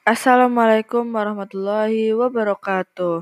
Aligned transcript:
Assalamualaikum 0.00 1.12
warahmatullahi 1.12 2.16
wabarakatuh. 2.16 3.20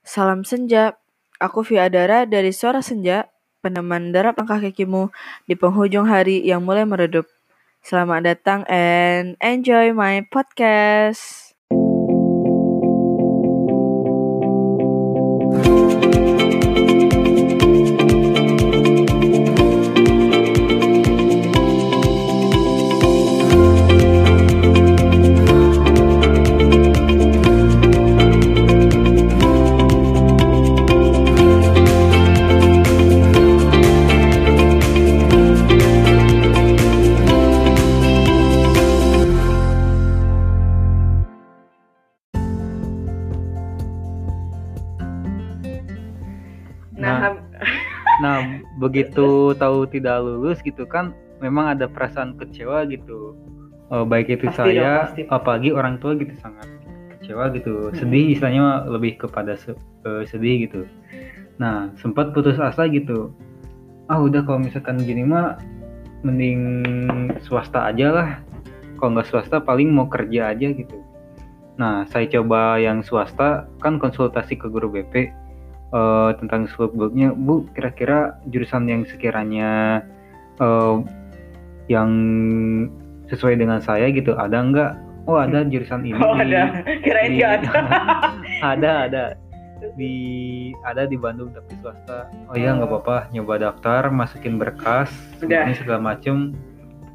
Salam 0.00 0.48
senja. 0.48 0.96
Aku 1.36 1.60
Fiadara 1.60 2.24
dari 2.24 2.56
Suara 2.56 2.80
Senja, 2.80 3.28
peneman 3.60 4.16
derap 4.16 4.40
langkah 4.40 4.56
kakimu 4.56 5.12
di 5.44 5.60
penghujung 5.60 6.08
hari 6.08 6.40
yang 6.40 6.64
mulai 6.64 6.88
meredup. 6.88 7.28
Selamat 7.84 8.32
datang 8.32 8.64
and 8.64 9.36
enjoy 9.44 9.92
my 9.92 10.24
podcast. 10.32 11.45
Nah 48.18 48.40
begitu 48.78 49.52
tahu 49.56 49.84
tidak 49.86 50.24
lulus 50.24 50.58
gitu 50.64 50.84
kan, 50.84 51.12
memang 51.40 51.76
ada 51.76 51.84
perasaan 51.90 52.36
kecewa 52.40 52.88
gitu. 52.88 53.36
Eh, 53.86 54.02
baik 54.02 54.26
itu 54.32 54.50
Pasti 54.50 54.58
saya, 54.74 54.82
dong, 54.82 54.98
pasti. 55.06 55.22
apalagi 55.30 55.70
orang 55.70 55.94
tua 56.02 56.18
gitu 56.18 56.34
sangat 56.42 56.66
kecewa 57.16 57.54
gitu. 57.54 57.90
Mm-mm. 57.90 57.94
Sedih 57.94 58.34
istilahnya 58.34 58.88
lebih 58.90 59.14
kepada 59.20 59.54
se- 59.54 59.78
eh, 60.02 60.24
sedih 60.26 60.66
gitu. 60.66 60.90
Nah 61.62 61.94
sempat 62.02 62.34
putus 62.34 62.58
asa 62.58 62.90
gitu. 62.90 63.30
Ah 64.10 64.18
udah 64.18 64.42
kalau 64.42 64.62
misalkan 64.62 64.98
gini 65.02 65.22
mah 65.22 65.58
mending 66.26 66.60
swasta 67.46 67.86
aja 67.86 68.10
lah. 68.10 68.30
Kalau 68.98 69.14
nggak 69.14 69.28
swasta 69.30 69.62
paling 69.62 69.92
mau 69.92 70.10
kerja 70.10 70.50
aja 70.50 70.72
gitu. 70.72 70.98
Nah 71.78 72.08
saya 72.10 72.26
coba 72.26 72.80
yang 72.82 73.04
swasta 73.06 73.70
kan 73.78 74.00
konsultasi 74.02 74.58
ke 74.58 74.66
guru 74.66 74.90
BP 74.90 75.30
eh, 75.96 76.30
tentang 76.36 76.68
seluk-beluknya 76.68 77.32
Bu 77.32 77.64
kira-kira 77.72 78.18
jurusan 78.46 78.84
yang 78.84 79.02
sekiranya 79.02 80.04
eh, 80.56 80.94
yang 81.86 82.10
sesuai 83.26 83.56
dengan 83.56 83.80
saya 83.80 84.06
gitu 84.08 84.36
ada 84.36 84.60
nggak? 84.60 84.92
Oh 85.26 85.34
ada 85.34 85.64
jurusan 85.64 86.04
ini 86.04 86.14
Oh 86.16 86.36
ada, 86.36 86.70
kirain 87.02 87.34
di- 87.34 87.42
ada. 87.42 87.70
ada 88.74 88.90
ada. 89.06 89.24
Di 89.92 90.14
ada 90.82 91.04
di 91.04 91.14
Bandung 91.14 91.50
tapi 91.50 91.74
swasta. 91.76 92.30
Oh 92.46 92.54
ya 92.54 92.72
nggak 92.72 92.86
Oh. 92.86 92.96
apa-apa. 92.96 93.28
Nyoba 93.30 93.54
daftar 93.60 94.08
masukin 94.08 94.56
berkas 94.56 95.10
Udah. 95.36 95.66
semuanya 95.66 95.76
segala 95.76 96.00
macem. 96.04 96.54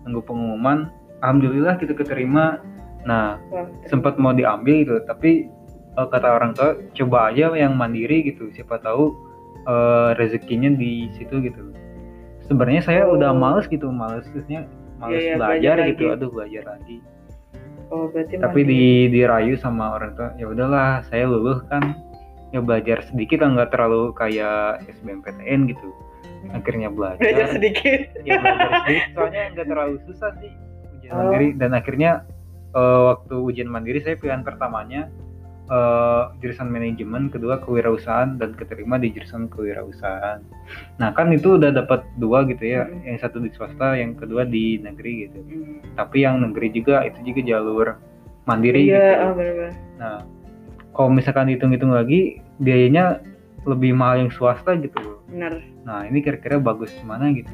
Tunggu 0.03 0.21
pengumuman. 0.21 0.91
Alhamdulillah 1.21 1.79
gitu 1.79 1.93
keterima. 1.93 2.59
Nah 3.01 3.39
Wah, 3.47 3.65
sempat 3.87 4.19
mau 4.19 4.29
diambil 4.31 4.83
gitu 4.83 4.99
tapi 5.03 5.47
eh, 5.91 6.07
kata 6.07 6.27
orang 6.29 6.51
tua 6.51 6.69
coba 6.93 7.29
aja 7.29 7.51
yang 7.51 7.73
mandiri 7.73 8.23
gitu 8.25 8.47
siapa 8.49 8.77
tahu 8.77 9.11
eh, 9.63 10.09
rezekinya 10.15 10.71
di 10.71 11.09
situ 11.11 11.39
gitu 11.39 11.71
sebenarnya 12.43 12.81
saya 12.81 13.01
Oh. 13.03 13.15
udah 13.15 13.31
males 13.31 13.65
gitu 13.65 13.87
males 13.87 14.27
maksudnya 14.27 14.67
males 14.97 15.17
Iya, 15.17 15.21
iya, 15.21 15.35
belajar, 15.35 15.75
belajar 15.75 15.75
gitu 15.89 16.03
lagi. 16.03 16.15
aduh 16.15 16.29
belajar 16.29 16.63
lagi 16.69 16.97
Oh 17.87 18.07
berarti 18.07 18.33
tapi 18.35 18.61
mandiri. 18.61 18.71
di 18.71 18.83
dirayu 19.13 19.55
sama 19.55 19.93
orang 19.93 20.11
tua 20.13 20.29
ya 20.35 20.45
udahlah 20.45 21.03
saya 21.05 21.25
luluh 21.25 21.59
kan 21.67 21.91
ya 22.49 22.59
belajar 22.59 23.03
sedikit 23.03 23.39
lah 23.39 23.49
nggak 23.53 23.69
terlalu 23.69 24.11
kayak 24.11 24.79
SBMPTN 24.89 25.67
gitu 25.67 25.91
akhirnya 26.49 26.87
belajar 26.87 27.19
belajar 27.19 27.47
sedikit. 27.53 27.99
ya 28.23 28.35
belajar 28.37 28.69
sedikit 28.81 29.03
soalnya 29.13 29.41
nggak 29.51 29.67
terlalu 29.67 29.95
susah 30.05 30.31
sih 30.37 30.51
ujian 30.93 31.11
Oh. 31.11 31.17
mandiri 31.21 31.47
dan 31.55 31.71
akhirnya 31.71 32.11
eh, 32.71 32.99
waktu 33.05 33.35
ujian 33.37 33.67
mandiri 33.67 33.99
saya 33.99 34.15
pilihan 34.15 34.41
pertamanya 34.41 35.11
eh, 35.71 36.23
jurusan 36.43 36.67
manajemen 36.67 37.31
kedua 37.31 37.63
kewirausahaan 37.63 38.35
dan 38.35 38.51
keterima 38.53 38.99
di 38.99 39.09
jurusan 39.09 39.47
kewirausahaan 39.47 40.43
nah 40.99 41.15
kan 41.15 41.31
itu 41.31 41.55
udah 41.55 41.71
dapat 41.71 42.03
dua 42.19 42.43
gitu 42.45 42.61
ya 42.67 42.83
Hmm. 42.83 43.01
yang 43.07 43.17
satu 43.17 43.39
di 43.39 43.47
swasta 43.49 43.95
yang 43.95 44.13
kedua 44.13 44.43
di 44.43 44.77
negeri 44.77 45.25
gitu 45.25 45.39
Hmm. 45.39 45.79
tapi 45.95 46.21
yang 46.21 46.43
negeri 46.43 46.75
juga 46.75 47.01
itu 47.01 47.23
juga 47.23 47.41
jalur 47.47 47.87
mandiri 48.43 48.83
Iya, 48.83 48.91
gitu 48.91 49.23
oh, 49.23 49.31
benar-benar. 49.33 49.73
nah 49.95 50.17
kalau 50.91 51.09
misalkan 51.09 51.47
dihitung-hitung 51.47 51.95
lagi 51.95 52.43
biayanya 52.59 53.23
lebih 53.63 53.95
mahal 53.95 54.27
yang 54.27 54.31
swasta 54.33 54.75
gitu 54.75 54.99
Benar. 55.31 55.63
Nah 55.87 56.03
ini 56.03 56.19
kira-kira 56.19 56.59
bagus 56.59 56.91
mana 57.07 57.31
gitu. 57.31 57.47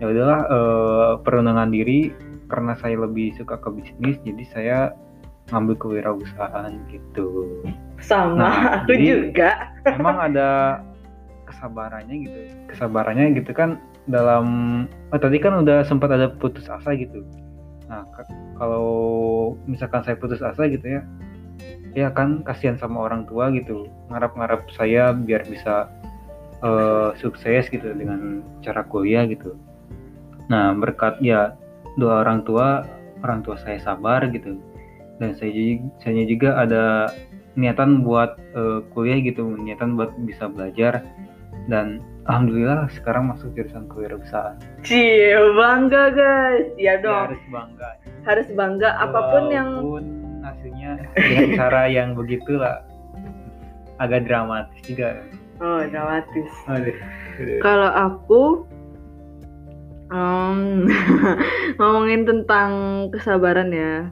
Ya 0.00 0.08
udahlah 0.08 0.40
eh, 0.48 1.12
perundangan 1.20 1.68
diri 1.68 2.08
karena 2.48 2.72
saya 2.74 2.96
lebih 2.96 3.36
suka 3.36 3.60
ke 3.60 3.68
bisnis 3.68 4.16
jadi 4.24 4.44
saya 4.48 4.78
ngambil 5.50 5.74
kewirausahaan 5.78 6.72
gitu. 6.88 7.60
Sama, 8.00 8.34
Nah, 8.38 8.54
aku 8.86 8.94
jadi- 8.96 9.06
juga. 9.06 9.50
Memang 9.98 10.16
ada 10.32 10.48
kesabarannya 11.46 12.16
gitu. 12.24 12.38
Kesabarannya 12.70 13.26
gitu 13.36 13.50
kan 13.52 13.76
dalam 14.06 14.46
oh, 15.12 15.20
tadi 15.20 15.36
kan 15.42 15.60
udah 15.60 15.82
sempat 15.84 16.10
ada 16.14 16.30
putus 16.30 16.70
asa 16.70 16.94
gitu. 16.96 17.26
Nah 17.90 18.06
kalau 18.56 18.86
misalkan 19.66 20.06
saya 20.06 20.14
putus 20.14 20.38
asa 20.40 20.70
gitu 20.70 20.86
ya, 20.86 21.02
ya 21.92 22.08
kan 22.14 22.46
kasihan 22.46 22.78
sama 22.78 23.02
orang 23.02 23.26
tua 23.26 23.50
gitu. 23.50 23.90
Ngarap-ngarap 24.08 24.70
saya 24.72 25.10
biar 25.10 25.42
bisa 25.46 25.90
eh, 26.62 27.10
sukses 27.18 27.66
gitu 27.68 27.90
dengan 27.98 28.46
cara 28.62 28.86
kuliah 28.86 29.26
gitu. 29.26 29.58
Nah 30.46 30.70
berkat 30.74 31.18
ya 31.18 31.58
doa 31.98 32.22
orang 32.22 32.46
tua, 32.46 32.86
orang 33.26 33.42
tua 33.42 33.58
saya 33.58 33.82
sabar 33.82 34.22
gitu. 34.30 34.56
Dan 35.20 35.36
saya 35.36 35.52
juga, 35.52 35.84
saya 36.00 36.24
juga 36.24 36.48
ada 36.56 36.84
niatan 37.54 38.00
buat 38.02 38.40
eh, 38.56 38.80
kuliah 38.96 39.20
gitu, 39.20 39.44
niatan 39.60 39.94
buat 39.94 40.16
bisa 40.24 40.48
belajar 40.48 41.04
dan 41.68 42.00
alhamdulillah 42.24 42.88
sekarang 42.96 43.28
masuk 43.30 43.52
jurusan 43.52 43.84
kewirausahaan. 43.92 44.56
Cie, 44.80 45.36
bangga 45.54 46.10
guys. 46.14 46.66
Ya 46.80 46.96
Ya, 46.96 47.04
dong, 47.04 47.30
harus 47.30 47.42
bangga. 47.52 47.90
harus 48.24 48.48
bangga 48.56 48.90
apa 48.96 49.20
pun 49.30 49.44
yang 49.52 49.68
Walaupun 49.80 50.06
hasilnya 50.40 50.90
dengan 51.14 51.46
cara 51.56 51.82
yang 51.88 52.16
begitulah 52.16 52.80
agak 54.00 54.24
dramatis 54.24 54.80
juga. 54.88 55.20
Oh, 55.60 55.84
dramatis. 55.84 56.48
Aduh. 56.72 56.96
Kalau 57.60 57.90
aku 57.92 58.42
em, 60.08 60.88
ngomongin 61.78 62.24
tentang 62.24 62.70
kesabaran 63.12 63.68
ya. 63.68 64.08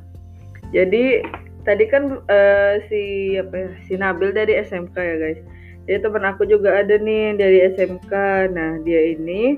Jadi 0.73 1.25
tadi 1.69 1.85
kan 1.89 2.25
eh, 2.29 2.75
si 2.89 3.03
apa 3.37 3.55
ya, 3.55 3.71
si 3.85 3.93
Nabil 3.97 4.33
dari 4.33 4.57
SMK 4.57 4.97
ya 4.97 5.17
guys. 5.21 5.41
Jadi 5.89 6.05
teman 6.05 6.25
aku 6.29 6.45
juga 6.45 6.85
ada 6.85 7.01
nih 7.01 7.37
dari 7.37 7.65
SMK. 7.77 8.13
Nah 8.53 8.81
dia 8.85 9.17
ini 9.17 9.57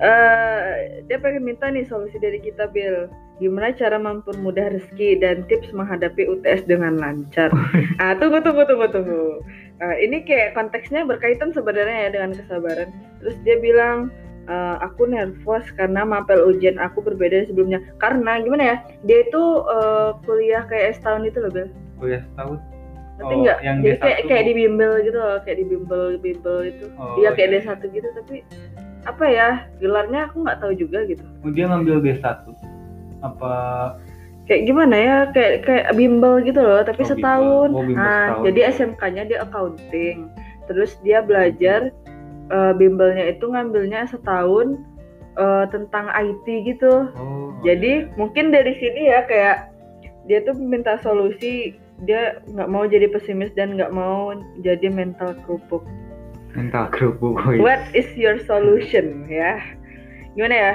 eh 0.00 1.02
dia 1.06 1.18
pengen 1.20 1.44
minta 1.44 1.68
nih 1.70 1.86
solusi 1.86 2.18
dari 2.18 2.42
kita 2.42 2.70
Bill. 2.70 3.10
Gimana 3.40 3.72
cara 3.72 3.96
mempermudah 3.96 4.76
rezeki 4.76 5.24
dan 5.24 5.48
tips 5.48 5.72
menghadapi 5.72 6.28
UTS 6.28 6.68
dengan 6.68 7.00
lancar. 7.00 7.48
ah 8.02 8.12
tunggu 8.18 8.42
tunggu 8.44 8.68
tunggu 8.68 8.86
tunggu. 8.92 9.40
Eh, 9.80 9.96
ini 10.04 10.20
kayak 10.28 10.52
konteksnya 10.52 11.08
berkaitan 11.08 11.56
sebenarnya 11.56 12.06
ya 12.06 12.08
dengan 12.12 12.36
kesabaran. 12.36 12.92
Terus 13.24 13.36
dia 13.48 13.56
bilang 13.64 14.12
"Eh, 14.50 14.76
aku 14.82 15.06
nervous 15.06 15.62
karena 15.72 16.02
mapel 16.02 16.42
ujian 16.44 16.74
aku 16.76 16.98
berbeda 17.00 17.38
dari 17.38 17.46
sebelumnya. 17.46 17.78
Karena 17.96 18.42
gimana 18.42 18.62
ya? 18.66 18.76
Dia 19.02 19.18
itu 19.22 19.42
eh, 19.64 20.10
kuliah 20.20 20.66
kayak 20.66 20.98
setahun 20.98 21.22
itu 21.24 21.38
loh, 21.38 21.50
Bel. 21.50 21.68
Kuliah 21.96 22.22
setahun. 22.26 22.58
Ngerti 23.14 23.30
Oh, 23.30 23.40
nggak? 23.44 23.58
yang 23.60 23.76
Jadi 23.78 23.94
D1. 23.94 24.00
kayak 24.00 24.18
kayak 24.26 24.42
di 24.42 24.54
bimbel 24.56 24.92
gitu 25.00 25.18
loh, 25.18 25.36
kayak 25.40 25.56
di 25.56 25.66
bimbel 25.66 26.02
bimbel 26.18 26.58
itu. 26.64 26.86
Oh, 26.96 27.14
Iya 27.16 27.30
kayak 27.30 27.48
iya. 27.48 27.60
D1 27.62 27.80
gitu, 27.86 28.08
tapi 28.10 28.36
apa 29.02 29.24
ya? 29.24 29.48
Gelarnya 29.78 30.20
aku 30.26 30.36
nggak 30.42 30.58
tahu 30.58 30.72
juga 30.74 30.98
gitu. 31.04 31.22
Oh, 31.40 31.48
dia 31.48 31.64
ngambil 31.64 32.02
D1. 32.02 32.26
Apa 33.20 33.52
Kayak 34.42 34.66
gimana 34.66 34.96
ya? 34.98 35.16
Kayak 35.30 35.54
kayak 35.62 35.86
bimbel 35.94 36.42
gitu 36.42 36.58
loh, 36.58 36.82
tapi 36.82 37.00
Oh, 37.00 37.06
bimbel. 37.06 37.14
setahun. 37.14 37.68
Oh, 37.70 37.82
bimbel 37.86 37.94
nah, 37.94 38.10
setahun. 38.10 38.42
jadi 38.48 38.60
SMK-nya 38.66 39.22
dia 39.24 39.38
accounting. 39.40 40.18
Terus 40.66 40.90
dia 41.00 41.18
belajar 41.20 41.80
eh, 42.50 42.72
bimbelnya 42.76 43.32
itu 43.32 43.46
ngambilnya 43.46 44.10
setahun 44.10 44.78
eh, 45.38 45.64
tentang 45.70 46.10
IT 46.10 46.46
gitu. 46.66 47.10
Oh. 47.16 47.54
Jadi 47.62 48.10
mungkin 48.18 48.50
dari 48.50 48.76
sini 48.76 49.10
ya 49.10 49.24
kayak 49.24 49.70
dia 50.28 50.44
tuh 50.44 50.54
minta 50.58 51.00
solusi 51.00 51.74
dia 52.04 52.40
nggak 52.48 52.70
mau 52.70 52.88
jadi 52.88 53.08
pesimis 53.12 53.52
dan 53.56 53.76
nggak 53.76 53.92
mau 53.92 54.32
jadi 54.64 54.88
mental 54.88 55.36
kerupuk. 55.44 55.84
mental 56.50 56.90
kerupuk. 56.90 57.38
oh 57.46 57.52
iya. 57.54 57.62
What 57.62 57.82
is 57.94 58.10
your 58.18 58.42
solution 58.42 59.28
ya? 59.30 59.62
Gimana 60.34 60.56
ya? 60.56 60.74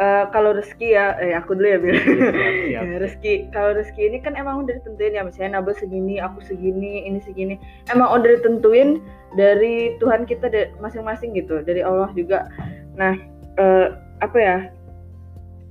Eh, 0.00 0.24
kalau 0.32 0.56
rezeki 0.56 0.96
ya 0.96 1.14
eh 1.20 1.36
aku 1.36 1.52
dulu 1.52 1.68
ya 1.68 1.78
Bil. 1.78 1.94
Siap, 1.94 2.04
siap. 2.08 2.84
Ya, 2.90 2.96
rezeki 2.96 3.32
kalau 3.52 3.76
rezeki 3.76 4.02
ini 4.08 4.18
kan 4.24 4.32
emang 4.34 4.64
udah 4.64 4.80
ditentuin 4.80 5.12
ya 5.12 5.22
misalnya 5.22 5.60
Nabil 5.60 5.76
segini 5.76 6.16
aku 6.18 6.40
segini 6.40 7.04
ini 7.04 7.20
segini. 7.20 7.54
Emang 7.92 8.08
udah 8.08 8.40
ditentuin 8.40 9.04
dari 9.36 9.94
Tuhan 10.00 10.24
kita 10.24 10.48
masing-masing 10.80 11.36
gitu 11.36 11.60
dari 11.60 11.84
Allah 11.84 12.08
juga. 12.16 12.48
Nah 12.96 13.14
eh, 13.60 13.88
apa 14.24 14.38
ya 14.40 14.56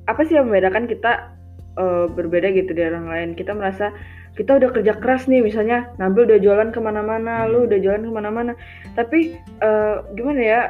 apa 0.06 0.22
sih 0.26 0.38
yang 0.38 0.50
membedakan 0.50 0.86
kita 0.86 1.34
eh, 1.82 2.06
berbeda 2.14 2.54
gitu 2.54 2.72
dari 2.78 2.94
orang 2.94 3.10
lain? 3.10 3.30
Kita 3.34 3.58
merasa 3.58 3.90
kita 4.38 4.56
udah 4.56 4.70
kerja 4.72 4.94
keras 5.02 5.28
nih 5.28 5.44
misalnya 5.44 5.90
Nabil 5.98 6.30
udah 6.30 6.40
jualan 6.40 6.70
ke 6.72 6.80
mana-mana 6.80 7.50
lu 7.50 7.66
udah 7.66 7.82
jualan 7.82 8.06
ke 8.06 8.12
mana-mana. 8.14 8.54
Tapi 8.94 9.34
eh, 9.40 9.96
gimana 10.14 10.42
ya 10.42 10.62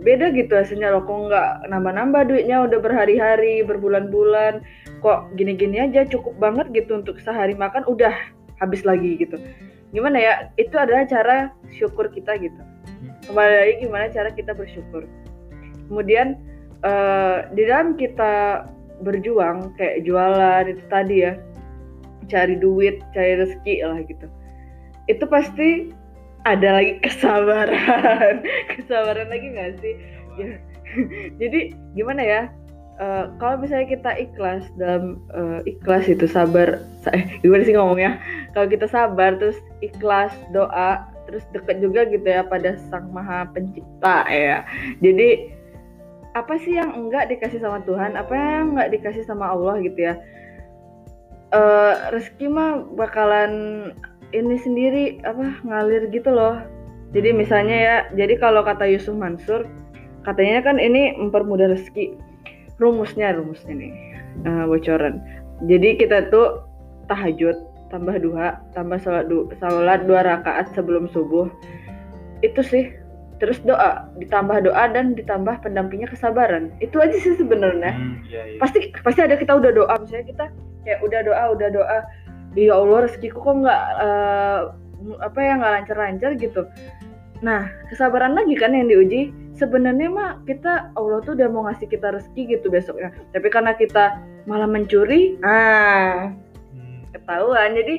beda 0.00 0.32
gitu 0.32 0.56
hasilnya 0.56 0.96
loh 0.96 1.04
kok 1.04 1.28
nggak 1.28 1.68
nambah-nambah 1.68 2.22
duitnya 2.28 2.64
udah 2.64 2.78
berhari-hari 2.80 3.60
berbulan-bulan. 3.64 4.64
Kok 5.04 5.36
gini-gini 5.36 5.80
aja 5.80 6.08
cukup 6.08 6.36
banget 6.40 6.72
gitu 6.72 7.00
untuk 7.00 7.20
sehari 7.20 7.52
makan 7.52 7.84
udah 7.84 8.12
habis 8.60 8.84
lagi 8.84 9.16
gitu. 9.20 9.36
Gimana 9.92 10.16
ya 10.20 10.34
itu 10.56 10.72
adalah 10.76 11.04
cara 11.04 11.36
syukur 11.76 12.08
kita 12.12 12.36
gitu. 12.40 12.60
Kembali 13.28 13.54
lagi 13.54 13.74
gimana 13.84 14.04
cara 14.08 14.30
kita 14.32 14.52
bersyukur. 14.56 15.04
Kemudian 15.88 16.40
eh, 16.84 17.36
di 17.52 17.62
dalam 17.68 17.96
kita 17.96 18.64
berjuang 19.00 19.72
kayak 19.80 20.04
jualan 20.04 20.64
itu 20.68 20.84
tadi 20.92 21.16
ya 21.24 21.32
cari 22.28 22.56
duit 22.60 23.00
cari 23.12 23.40
rezeki 23.40 23.74
lah 23.84 23.98
gitu. 24.04 24.26
Itu 25.08 25.24
pasti 25.26 25.90
ada 26.44 26.68
lagi 26.80 27.00
kesabaran. 27.04 28.40
Kesabaran 28.76 29.28
lagi 29.28 29.46
nggak 29.52 29.70
sih? 29.80 29.94
Ya. 30.38 30.56
jadi 31.40 31.74
gimana 31.94 32.22
ya? 32.22 32.42
Eh, 33.00 33.24
kalau 33.40 33.56
misalnya 33.56 33.88
kita 33.88 34.10
ikhlas 34.20 34.64
dalam 34.76 35.24
eh, 35.32 35.72
ikhlas 35.72 36.04
itu 36.04 36.28
sabar 36.28 36.84
sa- 37.00 37.16
eh 37.16 37.40
gimana 37.40 37.64
sih 37.64 37.72
ngomongnya? 37.72 38.20
Kalau 38.52 38.68
kita 38.68 38.84
sabar 38.92 39.40
terus 39.40 39.56
ikhlas 39.80 40.32
doa 40.52 41.08
terus 41.24 41.46
deket 41.56 41.80
juga 41.80 42.04
gitu 42.10 42.26
ya 42.26 42.44
pada 42.44 42.76
sang 42.92 43.08
maha 43.08 43.48
pencipta 43.56 44.28
ya. 44.28 44.68
Jadi 45.00 45.56
apa 46.36 46.60
sih 46.60 46.76
yang 46.76 46.92
enggak 46.92 47.32
dikasih 47.32 47.64
sama 47.64 47.80
Tuhan? 47.88 48.20
Apa 48.20 48.36
yang 48.36 48.76
enggak 48.76 48.92
dikasih 48.92 49.24
sama 49.24 49.48
Allah 49.48 49.80
gitu 49.80 49.96
ya? 49.96 50.14
Eh 51.56 51.94
rezeki 52.12 52.46
mah 52.52 52.84
bakalan 53.00 53.52
ini 54.30 54.56
sendiri 54.58 55.04
apa 55.26 55.58
ngalir 55.66 56.10
gitu 56.10 56.30
loh. 56.30 56.62
Jadi 57.10 57.34
misalnya 57.34 57.76
ya 57.76 57.96
jadi 58.14 58.38
kalau 58.38 58.62
kata 58.62 58.86
Yusuf 58.86 59.18
Mansur 59.18 59.66
katanya 60.22 60.62
kan 60.62 60.78
ini 60.78 61.18
mempermudah 61.18 61.74
rezeki. 61.74 62.14
Rumusnya 62.80 63.36
rumusnya 63.36 63.74
nih 63.76 63.92
eh, 64.46 64.64
bocoran. 64.64 65.20
Jadi 65.68 66.00
kita 66.00 66.32
tuh 66.32 66.64
tahajud 67.10 67.56
tambah 67.90 68.16
duha 68.22 68.62
tambah 68.72 69.02
sholat 69.02 69.26
du 69.26 69.50
sholat 69.58 70.06
dua 70.06 70.22
rakaat 70.22 70.70
sebelum 70.72 71.10
subuh. 71.10 71.50
Itu 72.40 72.62
sih 72.64 72.94
terus 73.40 73.56
doa 73.64 74.08
ditambah 74.20 74.68
doa 74.68 74.84
dan 74.92 75.12
ditambah 75.18 75.60
pendampingnya 75.60 76.08
kesabaran. 76.08 76.70
Itu 76.78 77.02
aja 77.02 77.16
sih 77.18 77.36
sebenarnya. 77.36 77.92
Hmm, 77.92 78.22
iya, 78.28 78.56
iya. 78.56 78.58
pasti 78.62 78.94
pasti 79.02 79.20
ada 79.20 79.34
kita 79.36 79.58
udah 79.58 79.72
doa. 79.74 79.94
Misalnya 80.00 80.26
kita 80.30 80.44
kayak 80.86 81.00
udah 81.04 81.20
doa 81.26 81.44
udah 81.52 81.68
doa 81.68 81.98
ya 82.58 82.74
Allah 82.74 83.06
rezekiku 83.06 83.38
kok 83.42 83.56
nggak 83.62 83.84
eh, 84.02 84.60
apa 85.22 85.38
ya 85.38 85.52
nggak 85.58 85.72
lancar-lancar 85.80 86.30
gitu. 86.36 86.62
Nah 87.40 87.70
kesabaran 87.88 88.34
lagi 88.34 88.54
kan 88.58 88.74
yang 88.74 88.90
diuji. 88.90 89.32
Sebenarnya 89.60 90.08
mah 90.08 90.30
kita 90.48 90.88
Allah 90.96 91.20
tuh 91.20 91.36
udah 91.36 91.48
mau 91.52 91.68
ngasih 91.68 91.84
kita 91.92 92.16
rezeki 92.16 92.56
gitu 92.56 92.72
besoknya. 92.72 93.12
Tapi 93.36 93.48
karena 93.52 93.76
kita 93.76 94.16
malah 94.48 94.64
mencuri 94.64 95.36
ah 95.44 96.32
Hmm, 96.70 97.02
ketahuan. 97.10 97.74
Jadi 97.76 97.94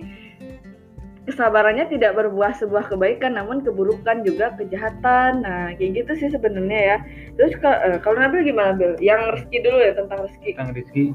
kesabarannya 1.29 1.85
tidak 1.91 2.17
berbuah 2.17 2.57
sebuah 2.57 2.89
kebaikan 2.89 3.37
namun 3.37 3.61
keburukan 3.61 4.25
juga 4.25 4.57
kejahatan. 4.57 5.45
Nah 5.45 5.75
kayak 5.77 6.01
gitu 6.01 6.11
sih 6.17 6.29
sebenarnya 6.33 6.79
ya. 6.79 6.97
Terus 7.37 7.53
eh, 7.61 7.99
kalau 8.01 8.17
Nabil 8.17 8.49
gimana 8.49 8.73
Bil? 8.73 8.97
Yang 8.97 9.37
rezeki 9.37 9.57
dulu 9.61 9.77
ya 9.79 9.93
tentang 9.93 10.19
rezeki. 10.25 10.49
Tentang 10.57 10.71
rezeki 10.73 11.05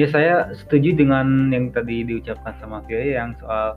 ya 0.00 0.06
saya 0.08 0.34
setuju 0.56 0.96
dengan 0.96 1.52
yang 1.52 1.68
tadi 1.68 2.04
diucapkan 2.06 2.56
sama 2.60 2.80
Via 2.88 3.20
yang 3.20 3.36
soal 3.40 3.76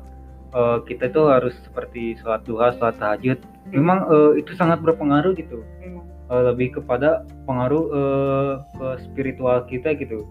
eh, 0.55 0.77
kita 0.87 1.11
itu 1.11 1.21
harus 1.27 1.55
seperti 1.67 2.15
sholat 2.19 2.41
duha, 2.47 2.71
sholat 2.75 2.95
tahajud. 2.99 3.39
Memang 3.71 4.07
eh, 4.07 4.31
itu 4.43 4.55
sangat 4.55 4.79
berpengaruh 4.79 5.35
gitu. 5.35 5.63
Hmm. 5.83 6.03
Eh, 6.31 6.43
lebih 6.53 6.79
kepada 6.81 7.27
pengaruh 7.45 7.85
eh, 7.91 8.53
ke 8.79 8.87
spiritual 9.05 9.67
kita 9.67 9.93
gitu. 9.99 10.23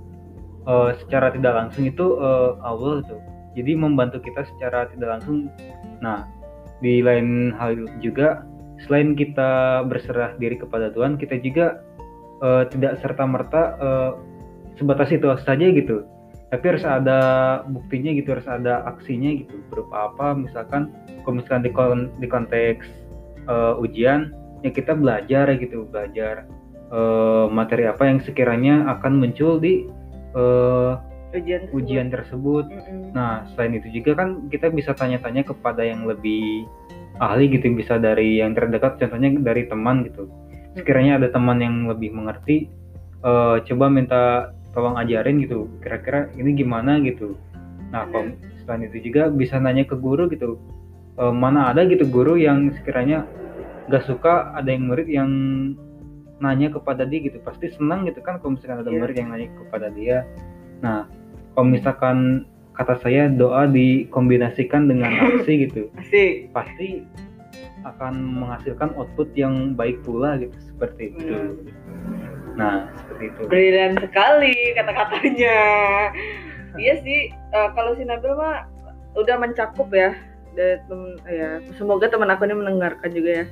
Eh, 0.65 0.91
secara 1.05 1.29
tidak 1.35 1.53
langsung 1.55 1.85
itu 1.85 2.17
eh, 2.17 2.51
Allah 2.65 3.05
tuh. 3.05 3.21
Jadi 3.55 3.73
membantu 3.79 4.19
kita 4.25 4.49
secara 4.57 4.91
tidak 4.91 5.21
langsung. 5.21 5.53
Nah, 6.03 6.27
di 6.83 7.05
lain 7.05 7.55
hal 7.55 7.79
juga 8.03 8.43
selain 8.83 9.15
kita 9.15 9.85
berserah 9.87 10.35
diri 10.43 10.59
kepada 10.59 10.91
Tuhan, 10.91 11.21
kita 11.21 11.39
juga 11.39 11.79
eh, 12.43 12.65
tidak 12.73 12.99
serta 13.05 13.23
merta 13.29 13.63
sebatas 14.79 15.11
itu 15.15 15.27
saja 15.43 15.67
gitu. 15.71 16.07
Tapi 16.53 16.65
harus 16.71 16.87
ada 16.87 17.19
buktinya 17.67 18.15
gitu, 18.15 18.39
harus 18.39 18.47
ada 18.47 18.87
aksinya 18.87 19.35
gitu. 19.43 19.59
Berupa 19.75 20.15
apa? 20.15 20.39
Misalkan 20.39 20.95
kalau 21.27 21.43
misalkan 21.43 21.67
di, 21.67 21.73
kon- 21.75 22.11
di 22.23 22.31
konteks 22.31 22.87
eh, 23.51 23.75
ujian, 23.83 24.31
ya 24.63 24.71
kita 24.71 24.95
belajar 24.95 25.51
gitu, 25.59 25.89
belajar 25.91 26.47
eh, 26.95 27.47
materi 27.51 27.91
apa 27.91 28.07
yang 28.07 28.23
sekiranya 28.23 28.87
akan 28.99 29.19
muncul 29.19 29.59
di 29.59 29.91
eh, 30.37 30.93
ujian 31.35 31.67
tersebut. 31.67 31.75
ujian 31.75 32.09
tersebut. 32.15 32.65
Mm-mm. 32.71 33.11
Nah, 33.11 33.43
selain 33.55 33.75
itu 33.83 33.91
juga 33.91 34.23
kan 34.23 34.47
kita 34.47 34.71
bisa 34.71 34.95
tanya-tanya 34.95 35.43
kepada 35.43 35.83
yang 35.83 36.07
lebih 36.07 36.71
ahli 37.19 37.51
gitu, 37.51 37.75
bisa 37.75 37.99
dari 37.99 38.39
yang 38.39 38.55
terdekat, 38.55 39.03
contohnya 39.03 39.35
dari 39.43 39.67
teman 39.67 40.07
gitu. 40.07 40.31
Sekiranya 40.79 41.19
ada 41.19 41.35
teman 41.35 41.59
yang 41.59 41.91
lebih 41.91 42.15
mengerti, 42.15 42.71
eh, 43.27 43.57
coba 43.67 43.91
minta 43.91 44.55
tolong 44.75 44.99
ajarin 44.99 45.41
gitu. 45.41 45.71
Kira-kira 45.81 46.29
ini 46.35 46.53
gimana 46.53 46.99
gitu. 47.01 47.39
Nah, 47.95 48.11
kalau 48.11 48.35
selain 48.67 48.91
itu 48.91 49.09
juga 49.11 49.31
bisa 49.31 49.57
nanya 49.57 49.87
ke 49.87 49.95
guru 49.95 50.27
gitu. 50.29 50.59
Eh, 51.15 51.31
mana 51.35 51.71
ada 51.71 51.87
gitu 51.87 52.05
guru 52.05 52.35
yang 52.35 52.75
sekiranya 52.75 53.23
gak 53.87 54.05
suka 54.05 54.51
ada 54.53 54.67
yang 54.69 54.91
murid 54.91 55.07
yang 55.07 55.31
nanya 56.43 56.75
kepada 56.75 57.07
dia 57.07 57.23
gitu. 57.23 57.39
Pasti 57.41 57.71
senang 57.71 58.05
gitu 58.05 58.19
kan 58.21 58.43
kalau 58.43 58.59
misalkan 58.59 58.83
ada 58.83 58.91
Iya. 58.91 58.99
murid 59.01 59.17
yang 59.17 59.29
nanya 59.31 59.49
kepada 59.55 59.87
dia. 59.95 60.27
Nah, 60.83 61.07
kalau 61.55 61.71
misalkan 61.71 62.45
kata 62.75 62.99
saya 63.07 63.31
doa 63.31 63.71
dikombinasikan 63.71 64.91
dengan 64.91 65.07
aksi 65.31 65.71
gitu 65.71 65.95
asik 65.95 66.51
pasti 66.51 67.07
akan 67.87 68.43
menghasilkan 68.43 68.91
output 68.99 69.31
yang 69.39 69.79
baik 69.79 70.03
pula 70.03 70.35
gitu 70.43 70.59
seperti 70.59 71.15
itu 71.15 71.55
nah 72.55 72.87
seperti 73.03 73.25
itu 73.35 73.41
brilian 73.51 73.95
sekali 73.99 74.55
kata-katanya 74.79 75.59
iya 76.83 76.95
sih 77.03 77.31
eh, 77.31 77.69
kalau 77.75 77.95
si 77.99 78.07
Nabil 78.07 78.35
mah 78.35 78.67
udah 79.15 79.37
mencakup 79.39 79.91
ya 79.95 80.15
dari 80.55 80.79
tem- 80.87 81.21
ya 81.27 81.59
semoga 81.75 82.07
teman 82.07 82.31
aku 82.31 82.47
ini 82.47 82.55
mendengarkan 82.55 83.11
juga 83.11 83.43
ya 83.43 83.45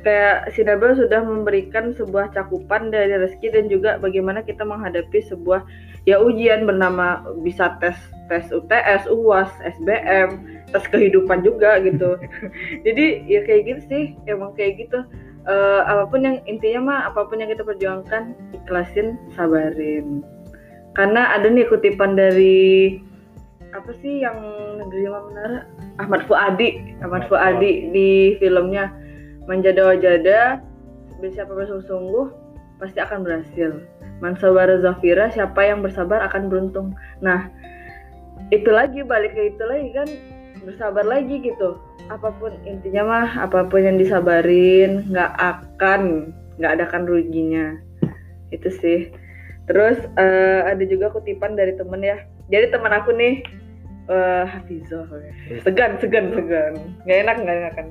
kayak 0.00 0.52
si 0.56 0.64
Nabil 0.64 0.96
sudah 0.96 1.20
memberikan 1.20 1.92
sebuah 1.92 2.32
cakupan 2.32 2.88
dari 2.88 3.12
rezeki 3.12 3.48
dan 3.52 3.64
juga 3.68 3.90
bagaimana 4.00 4.40
kita 4.40 4.64
menghadapi 4.64 5.20
sebuah 5.28 5.64
ya 6.08 6.16
ujian 6.20 6.64
bernama 6.64 7.20
bisa 7.44 7.76
tes 7.80 7.96
tes 8.30 8.46
UTS, 8.54 9.10
UAS, 9.10 9.50
SBM, 9.80 10.62
tes 10.70 10.84
kehidupan 10.88 11.42
juga 11.42 11.82
gitu. 11.82 12.14
Jadi 12.86 13.26
ya 13.26 13.42
kayak 13.42 13.62
gitu 13.66 13.82
sih, 13.90 14.04
emang 14.30 14.54
kayak 14.54 14.86
gitu. 14.86 15.02
Eh, 15.48 15.82
apa 15.88 16.04
pun 16.04 16.20
yang 16.20 16.36
intinya 16.44 16.80
mah 16.84 16.98
apa 17.08 17.24
pun 17.24 17.40
yang 17.40 17.48
kita 17.48 17.64
perjuangkan 17.64 18.36
ikhlasin, 18.52 19.16
sabarin. 19.32 20.20
Karena 20.92 21.32
ada 21.32 21.48
nih 21.48 21.64
kutipan 21.64 22.12
dari 22.12 23.00
apa 23.72 23.94
sih 24.02 24.20
yang 24.20 24.36
negeri 24.82 25.06
Lima 25.08 25.22
Menara 25.30 25.60
Ahmad 25.96 26.26
Fuadi, 26.28 26.92
Ahmad 27.00 27.24
Fuadi 27.30 27.88
di 27.94 28.36
filmnya 28.36 28.92
Menjada 29.48 29.94
Wajada 29.94 30.60
siapa 31.28 31.52
bersungguh-sungguh 31.52 32.26
pasti 32.80 32.98
akan 33.00 33.24
berhasil. 33.24 33.84
Mansabara 34.24 34.80
Zafira, 34.80 35.28
siapa 35.32 35.60
yang 35.64 35.84
bersabar 35.84 36.24
akan 36.24 36.48
beruntung. 36.48 36.96
Nah, 37.20 37.48
itu 38.48 38.68
lagi 38.72 39.04
balik 39.04 39.36
ke 39.36 39.52
itu 39.52 39.64
lagi 39.68 39.88
kan 39.92 40.08
bersabar 40.62 41.02
lagi 41.02 41.40
gitu. 41.40 41.76
Apa 42.06 42.32
pun 42.32 42.52
intinya 42.64 43.02
mah 43.04 43.28
apa 43.40 43.64
pun 43.64 43.80
yang 43.80 43.96
disabarin 43.96 45.06
nggak 45.06 45.32
akan 45.32 46.30
nggak 46.56 46.72
ada 46.74 46.84
kan 46.86 47.04
ruginya. 47.04 47.78
Itu 48.48 48.68
sih. 48.72 49.08
Terus 49.64 49.96
eh, 50.14 50.60
ada 50.64 50.82
juga 50.82 51.08
kutipan 51.08 51.54
dari 51.54 51.72
temen 51.72 52.00
ya. 52.00 52.18
Jadi 52.48 52.66
teman 52.68 52.92
aku 52.92 53.12
nih 53.12 53.40
eh 54.06 54.44
Hafizah. 54.44 55.06
Segan, 55.60 55.96
segan, 55.98 56.32
segan. 56.32 56.74
Nggak 57.04 57.18
enak, 57.20 57.36
nggak 57.38 57.56
enak 57.56 57.74
kan. 57.74 57.86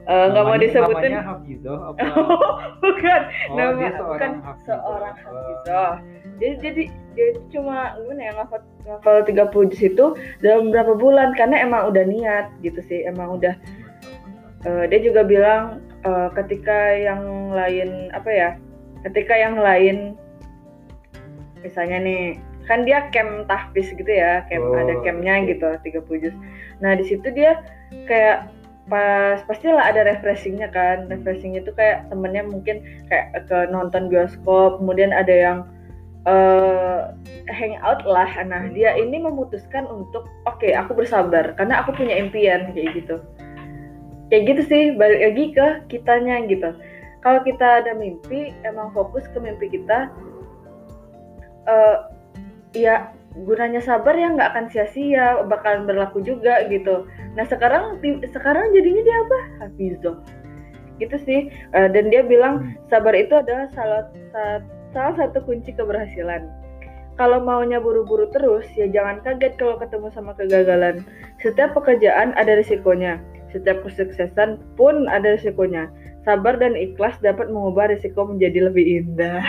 Eh, 0.00 0.24
nggak 0.26 0.42
mau 0.42 0.54
Namanya- 0.54 0.62
disebutin. 0.64 1.10
namanya 1.12 1.22
Hafizah 1.28 1.78
apa 1.84 2.02
bukan 2.82 3.20
Oh, 3.46 3.54
nama 3.54 3.70
bukan 3.74 3.92
seorang 3.92 4.34
Hafizah. 4.40 4.78
seorang 4.80 5.14
hafizah 5.16 5.92
dia 6.40 6.56
jadi 6.56 6.88
dia 7.12 7.26
itu 7.36 7.60
cuma 7.60 7.94
gimana 8.00 8.22
ya 8.24 8.32
ngafal 8.40 8.60
ngafal 8.88 9.16
30 9.28 9.70
juz 9.70 9.82
itu 9.84 10.06
dalam 10.40 10.72
berapa 10.72 10.96
bulan 10.96 11.36
karena 11.36 11.60
emang 11.60 11.92
udah 11.92 12.04
niat 12.08 12.46
gitu 12.64 12.80
sih 12.88 13.04
emang 13.04 13.36
udah 13.36 13.54
uh, 14.64 14.84
dia 14.88 15.00
juga 15.04 15.20
bilang 15.22 15.84
uh, 16.08 16.32
ketika 16.32 16.96
yang 16.96 17.52
lain 17.52 18.08
apa 18.16 18.30
ya 18.32 18.50
ketika 19.04 19.36
yang 19.36 19.60
lain 19.60 20.16
misalnya 21.60 22.00
nih 22.00 22.24
kan 22.68 22.86
dia 22.86 23.10
camp 23.10 23.50
tahfiz 23.50 23.90
gitu 23.92 24.08
ya 24.08 24.46
camp 24.46 24.62
Oh, 24.70 24.78
ada 24.78 24.94
campnya 25.02 25.42
gitu 25.42 25.66
30 25.82 26.22
juz. 26.22 26.34
Nah 26.78 26.94
di 26.94 27.02
situ 27.02 27.26
dia 27.34 27.58
kayak 28.06 28.46
pas 28.86 29.42
pastilah 29.46 29.86
ada 29.86 30.06
refreshingnya 30.06 30.70
kan 30.70 31.06
refreshingnya 31.06 31.62
itu 31.62 31.74
kayak 31.74 32.10
temennya 32.10 32.42
mungkin 32.46 32.82
kayak 33.06 33.46
ke 33.46 33.58
nonton 33.70 34.10
bioskop 34.10 34.82
kemudian 34.82 35.14
ada 35.14 35.30
yang 35.30 35.58
eh 36.28 37.00
hangout 37.48 38.04
lah 38.04 38.28
nah 38.44 38.68
dia 38.70 38.92
ini 38.94 39.16
memutuskan 39.24 39.88
untuk 39.88 40.28
oke 40.44 40.68
aku 40.68 40.92
bersabar 40.92 41.56
karena 41.56 41.80
aku 41.80 41.96
punya 41.96 42.20
impian 42.20 42.72
kayak 42.76 43.00
gitu. 43.00 43.16
Kayak 44.30 44.42
gitu 44.54 44.62
sih 44.68 44.82
balik 44.94 45.20
lagi 45.20 45.44
ke 45.56 45.66
kitanya 45.90 46.44
gitu. 46.46 46.70
Kalau 47.20 47.40
kita 47.44 47.84
ada 47.84 47.92
mimpi 47.96 48.52
emang 48.64 48.92
fokus 48.92 49.24
ke 49.32 49.38
mimpi 49.40 49.72
kita 49.72 50.12
eh 51.68 51.96
ya 52.76 53.12
gunanya 53.46 53.78
sabar 53.78 54.14
ya 54.18 54.30
nggak 54.34 54.50
akan 54.54 54.66
sia-sia 54.70 55.40
bakalan 55.46 55.86
berlaku 55.86 56.20
juga 56.20 56.66
gitu. 56.68 57.06
Nah 57.38 57.46
sekarang 57.46 57.98
sekarang 58.28 58.74
jadinya 58.74 59.02
dia 59.02 59.16
apa? 59.24 59.38
Hafizoh 59.64 60.16
gitu 61.00 61.16
sih. 61.24 61.40
Eh, 61.48 61.88
dan 61.90 62.12
dia 62.12 62.20
bilang 62.22 62.76
sabar 62.92 63.16
itu 63.16 63.32
adalah 63.32 63.72
salah 63.72 64.04
sa- 64.30 64.79
salah 64.92 65.14
satu 65.16 65.42
kunci 65.44 65.74
keberhasilan. 65.74 66.48
Kalau 67.18 67.42
maunya 67.44 67.76
buru-buru 67.76 68.32
terus 68.32 68.64
ya 68.72 68.88
jangan 68.88 69.20
kaget 69.20 69.58
kalau 69.60 69.76
ketemu 69.76 70.08
sama 70.14 70.32
kegagalan. 70.38 71.04
Setiap 71.44 71.76
pekerjaan 71.76 72.32
ada 72.38 72.56
risikonya. 72.56 73.20
Setiap 73.52 73.84
kesuksesan 73.84 74.62
pun 74.78 75.10
ada 75.10 75.36
risikonya. 75.36 75.92
Sabar 76.24 76.56
dan 76.56 76.76
ikhlas 76.76 77.16
dapat 77.20 77.48
mengubah 77.52 77.92
risiko 77.92 78.24
menjadi 78.24 78.72
lebih 78.72 79.04
indah. 79.04 79.44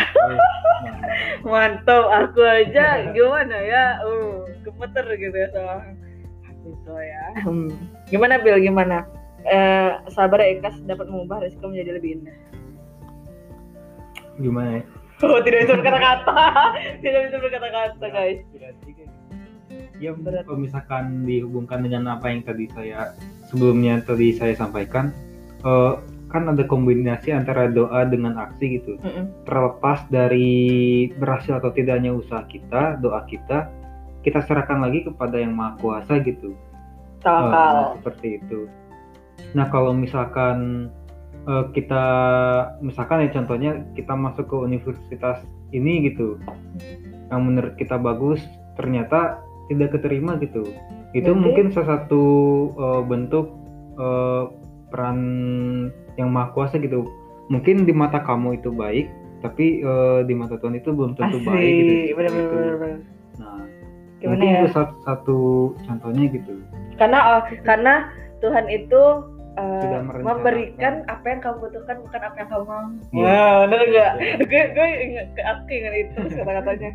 Mantap. 1.48 2.12
Aku 2.28 2.44
aja 2.44 3.08
gimana 3.16 3.56
ya? 3.56 4.04
Uh 4.04 4.52
gemeter 4.62 5.06
gitu 5.18 5.36
ya 5.38 5.48
sama 5.54 5.76
itu 6.62 6.94
ya. 6.94 7.26
Hmm. 7.42 7.70
gimana 8.10 8.38
Bill 8.38 8.62
gimana? 8.62 9.06
Eh, 9.42 9.92
sabar 10.14 10.42
dan 10.42 10.62
ikhlas 10.62 10.78
dapat 10.86 11.10
mengubah 11.10 11.42
risiko 11.42 11.70
menjadi 11.70 11.98
lebih 11.98 12.22
indah. 12.22 12.38
Gimana 14.38 14.70
ya? 14.82 14.84
Oh 15.25 15.40
tidak 15.42 15.60
bisa 15.66 15.74
berkata-kata 15.78 16.36
tidak 17.04 17.22
bisa 17.30 17.38
berkata-kata 17.40 18.06
guys 18.10 18.40
Ya 20.01 20.18
Berat. 20.18 20.50
kalau 20.50 20.58
misalkan 20.58 21.30
dihubungkan 21.30 21.86
dengan 21.86 22.18
apa 22.18 22.34
yang 22.34 22.42
tadi 22.42 22.66
saya 22.74 23.13
sebelumnya 23.54 24.01
tadi 24.01 24.34
saya 24.34 24.58
sampaikan, 24.58 25.13
eh, 25.62 25.94
kan 26.34 26.50
ada 26.50 26.66
kombinasi 26.66 27.30
antara 27.30 27.70
doa 27.70 28.10
dengan 28.10 28.34
aksi 28.34 28.82
gitu. 28.82 28.98
Mm-mm. 28.98 29.46
Terlepas 29.46 30.01
dari 30.10 31.06
berhasil 31.22 31.62
atau 31.62 31.70
tidaknya 31.70 32.18
usaha 32.18 32.42
kita, 32.50 32.98
doa 32.98 33.22
kita, 33.30 33.70
kita 34.25 34.42
serahkan 34.42 34.82
lagi 34.82 35.06
kepada 35.06 35.38
yang 35.38 35.54
maha 35.54 35.78
kuasa 35.78 36.18
gitu. 36.25 36.58
Tawakal 37.22 38.01
seperti 38.01 38.42
itu. 38.42 38.66
Nah 39.54 39.70
kalau 39.70 39.94
misalkan 39.94 40.90
eh, 41.48 41.66
kita 41.74 42.06
misalkan 42.82 43.26
ya 43.26 43.30
contohnya 43.34 43.72
kita 43.98 44.14
masuk 44.14 44.46
ke 44.50 44.56
universitas 44.58 45.42
ini 45.72 46.12
gitu, 46.12 46.36
yang 47.32 47.42
menurut 47.48 47.74
kita 47.80 47.96
bagus, 47.96 48.44
ternyata 48.76 49.40
tidak 49.72 49.96
keterima 49.96 50.36
gitu. 50.44 50.68
Itu 51.16 51.32
Berarti- 51.32 51.44
mungkin 51.44 51.66
salah 51.72 52.04
satu 52.04 52.24
eh, 52.76 53.02
bentuk 53.08 53.48
eh, 54.00 54.44
peran 54.92 55.20
yang 56.20 56.30
maha 56.36 56.52
kuasa 56.52 56.76
gitu. 56.80 57.08
Mungkin 57.52 57.84
di 57.84 57.92
mata 57.96 58.20
kamu 58.24 58.60
itu 58.64 58.72
baik, 58.72 59.08
tapi 59.44 59.84
eh, 59.84 60.20
di 60.28 60.34
mata 60.36 60.56
Tuhan 60.60 60.76
itu 60.80 60.92
belum 60.92 61.16
tentu 61.20 61.40
asik 61.40 61.48
baik 61.48 61.72
gitu. 61.72 61.92
seperti 61.92 62.14
bener-bener 62.16 62.44
itu. 62.44 62.56
bener-bener. 62.56 63.00
Nah, 63.40 63.64
gimana 64.22 64.32
mungkin 64.38 64.48
ya 64.48 64.60
itu 64.62 64.68
satu, 64.76 64.96
satu 65.08 65.38
contohnya 65.88 66.24
gitu. 66.30 66.54
karena 67.02 67.20
oh, 67.26 67.42
karena 67.66 67.94
Tuhan 68.46 68.70
itu 68.70 69.02
uh, 69.60 70.00
memberikan 70.22 71.03
apa 71.12 71.25
yang 71.27 71.39
kamu 71.43 71.58
butuhkan 71.67 71.98
bukan 72.03 72.22
apa 72.22 72.36
yang 72.39 72.50
kamu 72.51 72.65
mau. 72.67 72.86
Iya. 73.12 73.24
Wah, 73.25 73.58
bener 73.67 73.88
nggak? 73.91 74.13
Iya. 74.20 74.34
gue 74.46 74.63
gue 74.75 74.88
ingat 75.10 75.27
ke 75.36 75.41
aku 75.41 75.70
ingat 75.72 75.93
itu 75.96 76.20
kata-katanya. 76.38 76.91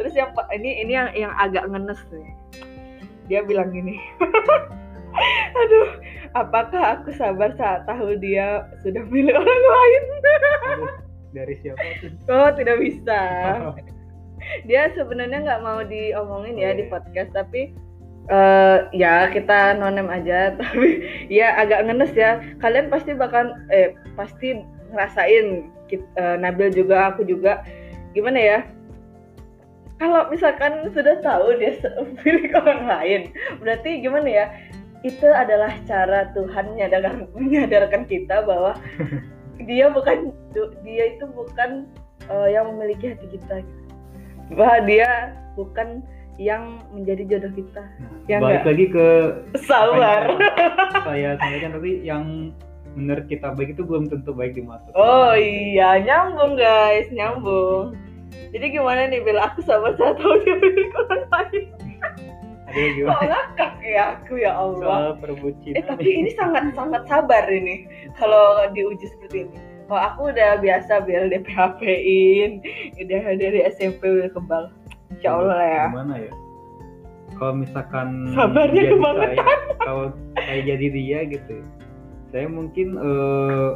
Terus 0.00 0.12
yang 0.16 0.30
ini 0.56 0.70
ini 0.80 0.92
yang 0.96 1.08
yang 1.12 1.32
agak 1.36 1.64
ngenes 1.68 2.00
nih. 2.08 2.28
Dia 3.28 3.40
bilang 3.44 3.70
gini. 3.70 4.00
Aduh, 5.60 5.88
apakah 6.38 6.98
aku 6.98 7.10
sabar 7.18 7.50
saat 7.58 7.82
tahu 7.84 8.14
dia 8.22 8.64
sudah 8.80 9.02
milik 9.10 9.34
orang 9.34 9.62
lain? 9.66 10.02
Aduh, 10.70 10.94
dari 11.34 11.54
siapa 11.60 11.82
tuh? 11.98 12.10
Oh, 12.30 12.48
tidak 12.54 12.78
bisa. 12.78 13.20
dia 14.68 14.88
sebenarnya 14.96 15.44
nggak 15.44 15.62
mau 15.62 15.84
diomongin 15.84 16.56
ya 16.56 16.72
di 16.72 16.88
Oke. 16.88 16.96
podcast 16.96 17.30
tapi 17.36 17.76
eh 18.30 18.78
ya 18.94 19.26
kita 19.34 19.74
nonem 19.74 20.06
aja 20.06 20.52
tapi 20.58 21.02
ya 21.26 21.58
agak 21.58 21.90
ngenes 21.90 22.14
ya. 22.14 22.38
Kalian 22.62 22.86
pasti 22.86 23.12
bakal 23.18 23.58
eh 23.74 23.98
pasti 24.14 24.62
ngerasain 24.94 25.70
Kit- 25.90 26.14
eh, 26.14 26.36
Nabil 26.38 26.70
juga 26.70 27.10
aku 27.10 27.26
juga. 27.26 27.66
Gimana 28.14 28.38
ya? 28.38 28.58
Kalau 29.98 30.30
misalkan 30.32 30.88
sudah 30.96 31.18
tahu 31.20 31.58
dia 31.60 31.76
milik 32.24 32.54
orang 32.56 32.86
lain 32.86 33.20
berarti 33.58 34.00
gimana 34.00 34.28
ya? 34.30 34.46
Itu 35.00 35.26
adalah 35.26 35.72
cara 35.88 36.28
Tuhan 36.36 36.76
menyadarkan, 36.76 37.28
menyadarkan 37.36 38.06
kita 38.06 38.46
bahwa 38.46 38.78
dia 39.66 39.90
bukan 39.90 40.32
dia 40.86 41.04
itu 41.18 41.26
bukan 41.34 41.90
eh, 42.30 42.48
yang 42.54 42.70
memiliki 42.72 43.10
hati 43.10 43.26
kita. 43.34 43.66
Bahwa 44.54 44.86
dia 44.86 45.34
bukan 45.58 46.00
yang 46.40 46.80
menjadi 46.88 47.36
jodoh 47.36 47.52
kita. 47.52 47.84
Nah, 47.84 48.10
Ya 48.24 48.36
balik 48.40 48.64
nggak? 48.64 48.68
lagi 48.72 48.86
ke 48.88 49.06
sabar. 49.60 50.20
saya 51.06 51.36
sampaikan 51.36 51.76
tadi 51.76 51.92
yang 52.00 52.24
menurut 52.96 53.28
kita 53.28 53.52
baik 53.52 53.76
itu 53.76 53.84
belum 53.84 54.08
tentu 54.08 54.32
baik 54.32 54.56
di 54.56 54.64
mata. 54.64 54.88
oh 54.96 55.36
iya 55.36 56.00
nyambung 56.00 56.56
guys 56.56 57.06
nyambung. 57.12 57.92
Jadi 58.50 58.66
gimana 58.72 59.06
nih 59.06 59.20
bila 59.20 59.46
aku 59.46 59.60
sabar 59.62 59.92
saat 59.94 60.16
tahu 60.16 60.34
dia 60.42 60.56
milik 60.64 60.90
orang 60.96 61.24
lain 61.28 61.64
kok 61.68 61.80
gimana? 62.96 63.26
ngakak 63.26 63.72
ya 63.84 64.02
aku 64.16 64.32
ya 64.38 64.52
Allah? 64.56 64.80
Soal 64.80 65.06
perbucinan 65.20 65.76
eh 65.76 65.84
tapi 65.84 66.08
ini 66.08 66.30
sangat 66.32 66.72
sangat 66.72 67.02
sabar 67.04 67.44
ini 67.46 67.84
kalau 68.16 68.64
diuji 68.72 69.06
seperti 69.06 69.44
ini. 69.44 69.58
Kalau 69.90 70.02
aku 70.06 70.20
udah 70.30 70.62
biasa 70.62 71.02
biar 71.02 71.26
DPHP-in 71.28 72.62
udah 72.96 73.22
dari 73.36 73.60
SMP 73.68 74.06
udah 74.06 74.30
kebal 74.30 74.64
Insya 75.20 75.36
Allah 75.36 75.52
lah 75.52 75.68
ya 75.68 75.84
Gimana 75.92 76.14
ya? 76.16 76.32
Kalau 77.36 77.54
misalkan 77.60 78.08
Sabarnya 78.32 78.82
kebangetan. 78.88 79.56
kalau 79.86 80.06
saya 80.32 80.60
jadi 80.64 80.86
dia 80.88 81.18
gitu, 81.28 81.56
saya 82.32 82.48
mungkin 82.48 82.96
eh, 82.96 83.68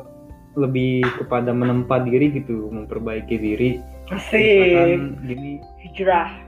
lebih 0.56 1.04
kepada 1.20 1.52
menempa 1.52 2.00
diri 2.00 2.32
gitu, 2.32 2.72
memperbaiki 2.72 3.36
diri. 3.36 3.70
Asik 4.08 5.00
gini 5.24 5.60
hijrah 5.80 6.44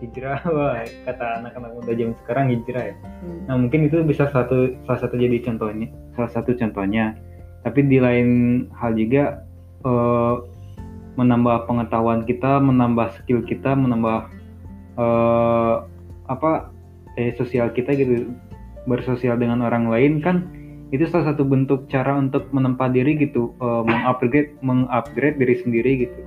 hijrah, 0.00 0.40
wah 0.56 0.82
kata 1.06 1.44
anak-anak 1.44 1.70
muda 1.76 1.92
zaman 1.92 2.16
sekarang 2.24 2.44
hijrah 2.50 2.84
ya. 2.90 2.96
Hmm. 3.22 3.40
Nah 3.46 3.54
mungkin 3.60 3.86
itu 3.86 4.02
bisa 4.02 4.26
satu 4.32 4.74
salah 4.88 5.00
satu 5.00 5.14
jadi 5.20 5.38
contohnya, 5.44 5.92
salah 6.16 6.32
satu 6.32 6.56
contohnya. 6.56 7.14
Tapi 7.60 7.84
di 7.84 8.00
lain 8.00 8.28
hal 8.72 8.96
juga 8.96 9.44
eh, 9.84 10.34
menambah 11.20 11.68
pengetahuan 11.68 12.24
kita, 12.24 12.58
menambah 12.58 13.20
skill 13.20 13.44
kita, 13.44 13.76
menambah 13.76 14.32
eh, 15.00 15.74
apa 16.28 16.68
eh, 17.16 17.32
sosial 17.40 17.72
kita 17.72 17.96
gitu, 17.96 18.28
bersosial 18.84 19.40
dengan 19.40 19.64
orang 19.64 19.88
lain 19.88 20.20
kan 20.20 20.44
itu 20.90 21.06
salah 21.06 21.32
satu 21.32 21.46
bentuk 21.46 21.86
cara 21.86 22.18
untuk 22.18 22.50
menempa 22.52 22.92
diri 22.92 23.16
gitu, 23.16 23.56
eh, 23.56 23.82
mengupgrade 23.88 24.52
mengupgrade 24.60 25.40
diri 25.40 25.56
sendiri 25.64 25.92
gitu. 26.04 26.20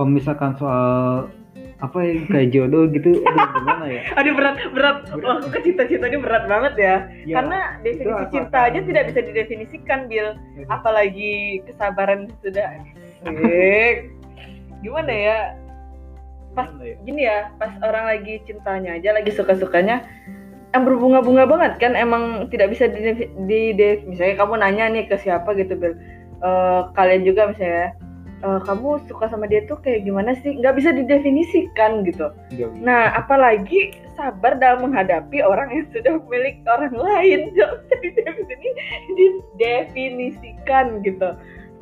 Kalau 0.00 0.16
misalkan 0.16 0.56
soal 0.56 1.28
apa 1.84 1.98
ya 2.00 2.24
kayak 2.28 2.48
jodoh 2.56 2.88
gitu, 2.88 3.20
aduh, 3.20 3.48
gimana 3.52 3.84
ya? 3.84 4.00
Aduh 4.20 4.32
berat 4.32 4.56
berat. 4.72 4.96
Aku 5.12 5.48
ke 5.52 5.60
cita-cita 5.60 6.08
ini 6.08 6.16
berat 6.24 6.48
banget 6.48 6.74
ya. 6.80 6.96
Ya, 7.28 7.34
Karena 7.36 7.76
definisi 7.84 8.24
cinta 8.32 8.58
aja 8.64 8.80
tidak 8.80 9.12
bisa 9.12 9.20
didefinisikan, 9.28 10.08
Bil. 10.08 10.40
Apalagi 10.72 11.60
kesabaran 11.68 12.32
sudah. 12.40 12.80
Gimana 14.84 15.12
ya? 15.12 15.38
Pas 16.54 16.66
ya? 16.82 16.94
gini 17.06 17.22
ya, 17.26 17.54
pas 17.56 17.70
orang 17.80 18.10
lagi 18.10 18.42
cintanya 18.44 18.98
aja, 18.98 19.14
lagi 19.14 19.30
suka-sukanya, 19.30 20.02
yang 20.70 20.82
berbunga-bunga 20.86 21.46
banget 21.50 21.72
kan 21.82 21.92
emang 21.98 22.46
tidak 22.50 22.70
bisa 22.70 22.86
di, 22.86 23.26
di, 23.46 23.60
di- 23.74 24.02
misalnya 24.06 24.38
kamu 24.38 24.54
nanya 24.62 24.84
nih 24.90 25.04
ke 25.10 25.18
siapa 25.18 25.54
gitu 25.58 25.74
Bil 25.74 25.94
Eh, 26.40 26.82
kalian 26.96 27.28
juga 27.28 27.52
misalnya 27.52 27.92
"Eh, 28.40 28.60
kamu 28.64 29.04
suka 29.04 29.28
sama 29.28 29.44
dia 29.44 29.60
tuh 29.68 29.76
kayak 29.76 30.08
gimana 30.08 30.32
sih 30.40 30.56
nggak 30.56 30.72
bisa 30.72 30.88
didefinisikan 30.88 32.00
gitu 32.08 32.32
bisa. 32.48 32.72
nah 32.80 33.12
apalagi 33.12 33.92
sabar 34.16 34.56
dalam 34.56 34.88
menghadapi 34.88 35.44
orang 35.44 35.68
yang 35.68 35.84
sudah 35.92 36.16
milik 36.32 36.64
orang 36.64 36.96
lain 36.96 37.40
Nggak 37.52 37.72
bisa 37.84 37.92
didefini- 38.00 38.76
didefinisikan 39.12 41.04
gitu 41.04 41.28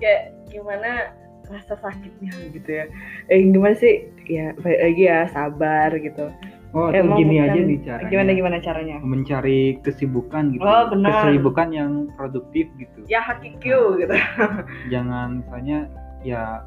kayak 0.03 0.35
gimana 0.51 1.15
rasa 1.49 1.75
sakitnya 1.81 2.33
gitu 2.53 2.71
ya. 2.71 2.85
Eh 3.27 3.41
gimana 3.43 3.75
sih? 3.75 4.07
Ya 4.29 4.53
balik 4.57 4.81
lagi 4.81 5.03
ya 5.05 5.21
sabar 5.29 5.91
gitu. 5.97 6.29
Oh 6.77 6.93
atau 6.93 7.01
Emang 7.01 7.17
gini 7.17 7.41
bukan- 7.41 7.49
aja 7.49 7.61
nih 7.65 7.79
caranya. 7.81 8.11
gimana 8.13 8.31
gimana 8.37 8.57
caranya? 8.61 8.97
Mencari 9.01 9.61
kesibukan 9.81 10.53
gitu. 10.53 10.61
Oh, 10.61 10.85
benar. 10.93 11.25
kesibukan 11.25 11.69
yang 11.73 11.93
produktif 12.13 12.69
gitu. 12.77 12.99
Ya 13.09 13.25
hakikyu 13.25 13.97
gitu. 13.97 14.13
jangan 14.93 15.41
misalnya 15.41 15.89
ya 16.21 16.61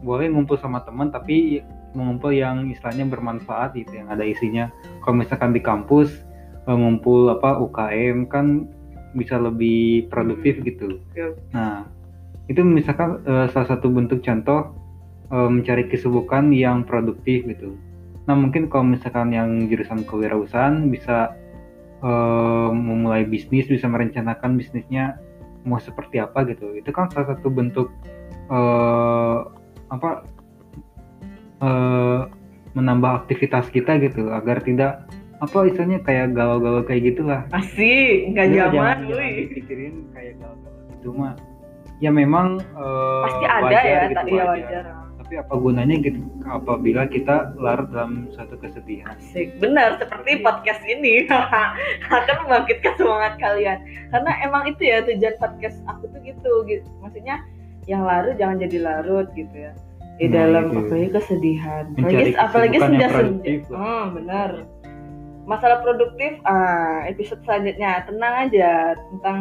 boleh 0.00 0.32
ngumpul 0.32 0.56
sama 0.56 0.80
teman 0.82 1.12
tapi 1.12 1.60
mengumpul 1.92 2.32
yang 2.32 2.72
istilahnya 2.72 3.04
bermanfaat 3.04 3.76
gitu 3.76 3.92
yang 3.92 4.08
ada 4.08 4.24
isinya. 4.24 4.72
Kalau 5.04 5.20
misalkan 5.20 5.52
di 5.52 5.60
kampus 5.60 6.08
eh, 6.64 6.72
ngumpul 6.72 7.28
apa 7.28 7.60
UKM 7.60 8.32
kan 8.32 8.64
bisa 9.12 9.36
lebih 9.36 10.08
produktif 10.08 10.64
gitu. 10.64 10.96
Yup. 11.12 11.36
nah 11.52 11.84
itu 12.50 12.60
misalkan 12.66 13.22
eh, 13.22 13.46
salah 13.54 13.68
satu 13.76 13.86
bentuk 13.92 14.24
contoh 14.26 14.74
eh, 15.30 15.48
mencari 15.50 15.86
kesibukan 15.86 16.50
yang 16.50 16.82
produktif 16.82 17.46
gitu. 17.46 17.78
Nah 18.26 18.34
mungkin 18.34 18.66
kalau 18.70 18.86
misalkan 18.86 19.34
yang 19.34 19.66
jurusan 19.70 20.02
kewirausahaan 20.06 20.90
bisa 20.90 21.34
eh, 22.02 22.70
memulai 22.74 23.22
bisnis 23.26 23.70
bisa 23.70 23.86
merencanakan 23.86 24.58
bisnisnya 24.58 25.18
mau 25.62 25.78
seperti 25.78 26.18
apa 26.18 26.42
gitu. 26.50 26.74
Itu 26.74 26.90
kan 26.90 27.06
salah 27.14 27.38
satu 27.38 27.46
bentuk 27.52 27.88
eh, 28.50 29.38
apa 29.92 30.10
eh, 31.62 32.20
menambah 32.72 33.26
aktivitas 33.26 33.68
kita 33.70 34.00
gitu 34.02 34.32
agar 34.32 34.64
tidak 34.64 35.06
apa 35.42 35.66
istilahnya 35.66 35.98
kayak 36.06 36.38
galau-galau 36.38 36.82
kayak 36.86 37.14
gitulah. 37.14 37.46
Asik 37.50 38.34
nggak 38.34 38.46
zaman 38.50 38.70
jangan, 38.74 38.98
wih. 39.06 39.14
jangan 39.14 39.32
dipikirin 39.46 39.94
kayak 40.14 40.32
galau-galau 40.38 40.82
gitu 40.90 41.10
mah 41.18 41.34
ya 42.02 42.10
memang 42.10 42.58
eh, 42.58 43.22
pasti 43.22 43.44
ada 43.46 43.62
wajar 43.62 43.82
ya 43.86 44.00
gitu, 44.02 44.16
tak 44.18 44.24
iya 44.26 44.44
wajar. 44.44 44.82
tapi 45.22 45.34
apa 45.38 45.54
gunanya 45.54 45.96
gitu 46.02 46.18
apabila 46.44 47.02
kita 47.06 47.54
larut 47.56 47.86
dalam 47.94 48.26
suatu 48.34 48.58
kesedihan? 48.58 49.14
Asik. 49.14 49.54
Benar 49.62 49.96
seperti 49.96 50.42
podcast 50.42 50.82
ini. 50.84 51.24
Akan 52.10 52.36
membangkitkan 52.44 52.98
semangat 52.98 53.38
kalian. 53.38 53.78
Karena 54.10 54.32
emang 54.42 54.66
itu 54.66 54.82
ya 54.82 55.00
tujuan 55.06 55.38
podcast 55.38 55.78
aku 55.86 56.10
tuh 56.10 56.20
gitu, 56.26 56.52
gitu. 56.66 56.84
maksudnya 57.00 57.38
yang 57.86 58.02
larut 58.02 58.34
jangan 58.34 58.58
jadi 58.60 58.78
larut 58.82 59.30
gitu 59.32 59.54
ya. 59.54 59.72
Di 60.20 60.26
Nah, 60.28 60.34
dalam 60.44 60.64
itu. 60.68 60.78
apalagi 60.84 61.08
kesedihan. 61.14 61.84
Mencari 61.96 62.34
apalagi 62.34 62.36
apalagi 62.36 62.76
senja 62.82 63.06
lah. 63.08 63.24
hmm, 63.72 64.04
benar. 64.18 64.50
Masalah 65.42 65.78
produktif 65.80 66.36
ah 66.44 67.06
episode 67.06 67.40
selanjutnya. 67.46 68.04
Tenang 68.04 68.34
aja 68.50 68.70
tentang 68.98 69.38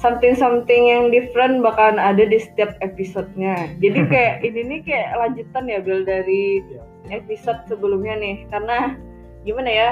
something 0.00 0.32
something 0.32 0.88
yang 0.88 1.12
different 1.12 1.60
bakalan 1.60 2.00
ada 2.00 2.24
di 2.24 2.40
setiap 2.40 2.74
episodenya. 2.80 3.68
Jadi 3.78 4.00
kayak 4.12 4.34
ini 4.42 4.60
nih 4.66 4.80
kayak 4.82 5.08
lanjutan 5.20 5.64
ya 5.68 5.78
Bill 5.84 6.02
dari 6.02 6.64
Iya. 6.64 6.82
episode 7.20 7.60
sebelumnya 7.68 8.16
nih. 8.16 8.36
Karena 8.48 8.96
gimana 9.44 9.70
ya 9.70 9.90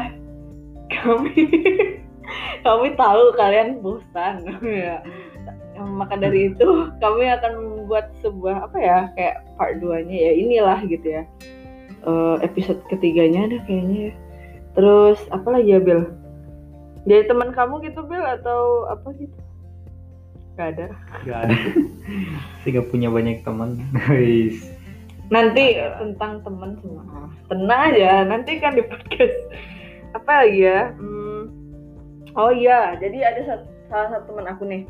kami 1.05 1.37
kami 2.65 2.89
tahu 2.97 3.23
kalian 3.37 3.85
bosan. 3.85 4.43
Ya. 4.65 5.05
Maka 5.79 6.19
dari 6.19 6.51
itu 6.51 6.91
kami 6.99 7.31
akan 7.31 7.53
membuat 7.55 8.11
sebuah 8.19 8.67
apa 8.67 8.79
ya 8.83 8.99
kayak 9.15 9.47
part 9.55 9.79
2 9.79 10.11
nya 10.11 10.17
ya. 10.27 10.33
Inilah 10.35 10.79
gitu 10.91 11.07
ya. 11.07 11.23
Eh, 12.03 12.37
episode 12.43 12.83
ketiganya 12.91 13.47
ada 13.47 13.59
kayaknya 13.63 14.11
ya. 14.11 14.15
Terus 14.75 15.23
apa 15.31 15.55
lagi 15.55 15.71
ya 15.71 15.79
Bill? 15.79 16.03
Dari 17.07 17.31
teman 17.31 17.55
kamu 17.55 17.79
gitu 17.87 18.03
Bill 18.11 18.27
atau 18.27 18.91
apa 18.91 19.15
gitu 19.23 19.39
gak 20.59 20.75
ada. 20.75 20.87
Gak 21.23 21.39
ada. 21.47 21.57
Sih 22.67 22.75
gak 22.75 22.91
punya 22.91 23.09
banyak 23.09 23.47
teman. 23.47 23.79
Guys. 23.95 24.59
nanti 25.29 25.77
Ada. 25.79 26.03
tentang 26.03 26.43
teman 26.43 26.75
semua. 26.83 27.31
Tenang 27.47 27.81
aja 27.95 28.27
nanti 28.27 28.59
kan 28.59 28.75
di 28.75 28.83
podcast. 28.83 29.39
Apa 30.19 30.45
lagi 30.45 30.67
ya? 30.67 30.91
Hmm, 30.99 31.53
oh 32.35 32.51
iya 32.51 32.99
jadi 32.99 33.29
ada 33.29 33.63
salah 33.87 34.09
satu 34.19 34.35
teman 34.35 34.51
aku 34.51 34.67
nih. 34.67 34.83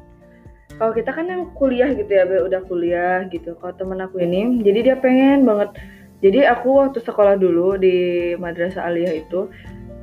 Kalau 0.78 0.94
kita 0.94 1.10
kan 1.10 1.26
yang 1.26 1.50
kuliah 1.58 1.90
gitu 1.90 2.08
ya 2.08 2.24
udah 2.24 2.62
kuliah 2.70 3.26
gitu. 3.28 3.58
Kalau 3.58 3.74
teman 3.76 4.00
aku 4.00 4.22
ini 4.24 4.62
jadi 4.64 4.94
dia 4.94 4.96
pengen 4.96 5.44
banget. 5.44 5.74
Jadi 6.22 6.46
aku 6.46 6.86
waktu 6.86 6.98
sekolah 7.02 7.38
dulu 7.38 7.78
di 7.78 8.34
madrasah 8.38 8.86
aliyah 8.90 9.22
itu 9.22 9.50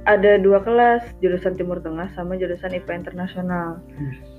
ada 0.06 0.38
dua 0.38 0.62
kelas 0.62 1.02
jurusan 1.24 1.58
Timur 1.58 1.82
Tengah 1.82 2.12
sama 2.14 2.38
jurusan 2.38 2.76
IPA 2.76 3.08
internasional 3.08 3.82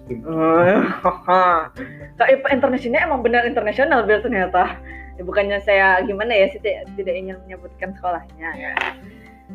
IPA 2.30 2.48
internasional 2.54 3.02
emang 3.02 3.26
benar 3.26 3.42
internasional 3.42 4.06
biar 4.06 4.22
ternyata. 4.22 4.78
Ya, 5.16 5.24
bukannya 5.24 5.58
saya 5.64 6.04
gimana 6.04 6.36
ya 6.36 6.46
sih 6.52 6.60
tidak, 6.60 6.92
tidak 6.94 7.14
ingin 7.16 7.36
menyebutkan 7.48 7.96
sekolahnya 7.96 8.48
ya. 8.54 8.72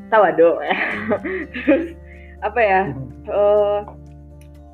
Tawado 0.09 0.59
ya. 0.59 0.77
Terus 1.53 1.93
apa 2.41 2.59
ya? 2.59 2.81
Eh 3.29 3.79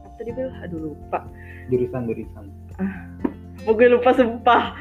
apa 0.01 0.15
tadi 0.17 0.31
Bel? 0.33 0.49
Aduh 0.65 0.91
lupa. 0.91 1.27
jurusan 1.67 2.07
jurusan 2.07 2.47
Mau 3.67 3.75
gue 3.75 3.91
lupa 3.91 4.15
sumpah. 4.15 4.71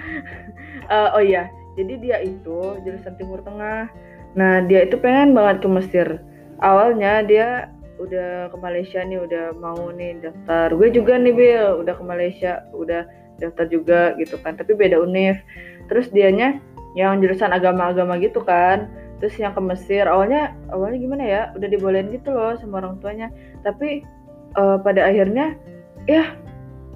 Eh, 0.87 1.09
oh 1.19 1.23
iya, 1.25 1.51
jadi 1.75 1.95
dia 1.99 2.17
itu 2.23 2.79
jurusan 2.87 3.19
Timur 3.19 3.43
Tengah. 3.43 3.91
Nah 4.39 4.63
dia 4.65 4.87
itu 4.87 4.97
pengen 4.97 5.35
banget 5.35 5.65
ke 5.65 5.69
Mesir. 5.69 6.09
Awalnya 6.63 7.27
dia 7.27 7.49
udah 7.97 8.53
ke 8.53 8.57
Malaysia 8.61 9.01
nih, 9.03 9.19
udah 9.21 9.57
mau 9.57 9.91
nih 9.93 10.21
daftar. 10.21 10.73
Gue 10.73 10.89
juga 10.93 11.17
nih 11.17 11.35
Bil, 11.35 11.69
udah 11.85 11.95
ke 11.97 12.05
Malaysia, 12.05 12.65
udah 12.77 13.09
daftar 13.41 13.67
juga 13.69 14.01
gitu 14.21 14.37
kan. 14.41 14.57
Tapi 14.57 14.77
beda 14.77 15.01
univ. 15.01 15.37
Terus 15.89 16.13
dianya 16.13 16.61
yang 16.97 17.21
jurusan 17.21 17.53
agama-agama 17.53 18.17
gitu 18.21 18.45
kan. 18.45 18.89
Terus 19.17 19.37
yang 19.41 19.57
ke 19.57 19.63
Mesir, 19.65 20.05
awalnya 20.05 20.53
awalnya 20.69 20.99
gimana 21.01 21.25
ya? 21.25 21.43
Udah 21.57 21.69
dibolehin 21.73 22.13
gitu 22.13 22.33
loh 22.33 22.53
sama 22.61 22.85
orang 22.85 23.01
tuanya. 23.01 23.33
Tapi 23.65 24.05
eh, 24.57 24.77
pada 24.85 25.09
akhirnya 25.09 25.57
ya 26.05 26.37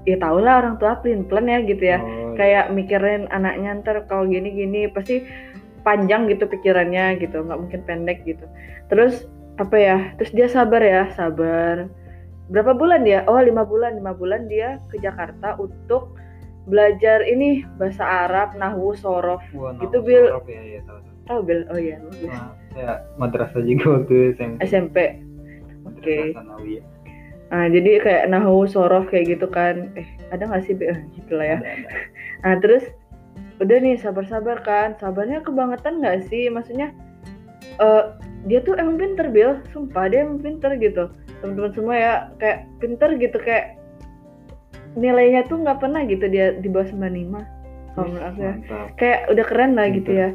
ya 0.08 0.16
tau 0.16 0.40
lah 0.40 0.64
orang 0.64 0.80
tua 0.80 0.96
plan 1.00 1.44
ya 1.44 1.60
gitu 1.64 1.84
ya 1.84 2.00
Oh, 2.00 2.38
kayak 2.38 2.72
mikirin 2.72 3.28
anaknya 3.28 3.82
ntar 3.82 4.06
kalau 4.08 4.24
gini 4.24 4.48
gini 4.54 4.88
pasti 4.88 5.26
panjang 5.84 6.30
gitu 6.30 6.48
pikirannya 6.48 7.20
gitu 7.20 7.42
nggak 7.44 7.58
mungkin 7.58 7.80
pendek 7.84 8.24
gitu 8.24 8.46
terus 8.88 9.28
apa 9.60 9.76
ya 9.76 9.98
terus 10.16 10.32
dia 10.32 10.48
sabar 10.48 10.80
ya 10.80 11.12
sabar 11.12 11.84
berapa 12.48 12.72
bulan 12.72 13.04
dia 13.04 13.22
oh 13.28 13.36
lima 13.38 13.62
bulan 13.62 13.94
lima 14.00 14.16
bulan 14.16 14.48
dia 14.48 14.80
ke 14.88 14.96
Jakarta 14.98 15.54
untuk 15.60 16.16
belajar 16.64 17.20
ini 17.22 17.62
bahasa 17.76 18.02
Arab 18.26 18.56
nahwu 18.56 18.96
sorof 18.96 19.40
Wah, 19.52 19.76
Gitu, 19.78 19.96
nama 20.00 20.06
Bil. 20.06 20.24
Sorop 20.32 20.46
ya, 20.48 20.62
ya, 20.64 20.80
tahu, 20.84 20.98
tahu. 20.98 21.14
tahu 21.28 21.40
Bel 21.44 21.60
oh 21.68 21.78
iya. 21.78 21.96
Nah, 22.00 22.50
saya 22.72 22.92
madrasah 23.20 23.62
juga 23.62 24.00
waktu 24.00 24.32
SMP 24.34 24.58
SMP 24.64 24.96
oke 25.84 26.18
Sanawiyah. 26.32 26.84
nah 27.50 27.66
jadi 27.66 27.90
kayak 28.00 28.24
nahwu 28.30 28.62
sorof 28.64 29.10
kayak 29.12 29.36
gitu 29.36 29.46
kan 29.50 29.90
eh 29.98 30.06
ada 30.30 30.46
nggak 30.48 30.64
sih 30.64 30.74
Bel? 30.74 30.94
gitu 31.12 31.36
lah 31.36 31.46
ya 31.46 31.58
Ada, 31.60 31.70
ada. 31.84 31.88
Nah 32.48 32.54
terus 32.64 32.84
udah 33.60 33.76
nih 33.76 34.00
sabar-sabar 34.00 34.64
kan, 34.64 34.96
sabarnya 34.96 35.44
kebangetan 35.44 36.00
nggak 36.00 36.24
sih? 36.32 36.48
Maksudnya 36.48 36.96
eh 37.76 38.04
dia 38.48 38.64
tuh 38.64 38.76
emang 38.76 38.96
pinter 38.96 39.28
Bil, 39.28 39.60
sumpah 39.72 40.08
dia 40.08 40.24
emang 40.24 40.40
pinter 40.40 40.76
gitu. 40.80 41.12
Teman-teman 41.40 41.72
semua 41.76 41.94
ya 41.96 42.12
kayak 42.40 42.68
pinter 42.80 43.08
gitu 43.16 43.36
kayak 43.40 43.76
nilainya 44.96 45.46
tuh 45.46 45.60
nggak 45.60 45.78
pernah 45.78 46.02
gitu 46.08 46.26
dia 46.26 46.56
di 46.56 46.66
bawah 46.66 46.88
95 46.88 47.94
kalau 47.96 48.06
menurut 48.06 48.26
aku 48.26 48.40
ya. 48.40 48.54
Kayak 48.96 49.20
udah 49.34 49.44
keren 49.44 49.72
lah 49.76 49.86
gitu 49.92 50.10
ya. 50.10 50.28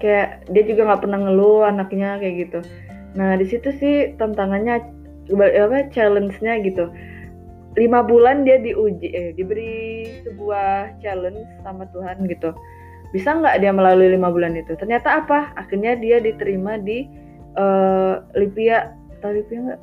Kayak 0.00 0.48
dia 0.48 0.62
juga 0.64 0.80
nggak 0.88 1.02
pernah 1.04 1.18
ngeluh 1.20 1.60
anaknya 1.68 2.16
kayak 2.22 2.34
gitu. 2.48 2.60
Nah 3.18 3.36
di 3.36 3.46
situ 3.48 3.68
sih 3.76 4.16
tantangannya 4.16 4.80
apa 5.36 5.92
challenge-nya 5.94 6.58
gitu 6.66 6.90
lima 7.78 8.02
bulan 8.02 8.42
dia 8.42 8.58
diuji 8.58 9.14
eh, 9.14 9.30
diberi 9.38 10.10
sebuah 10.26 10.98
challenge 10.98 11.46
sama 11.62 11.86
Tuhan 11.94 12.26
gitu 12.26 12.50
bisa 13.14 13.34
nggak 13.38 13.62
dia 13.62 13.70
melalui 13.70 14.10
lima 14.10 14.30
bulan 14.30 14.58
itu 14.58 14.74
ternyata 14.74 15.22
apa 15.22 15.54
akhirnya 15.54 15.94
dia 15.98 16.18
diterima 16.18 16.78
di 16.82 17.06
eh, 17.54 18.14
Lipia 18.34 18.94
tahu 19.18 19.32
Lipia 19.36 19.58
nggak? 19.64 19.80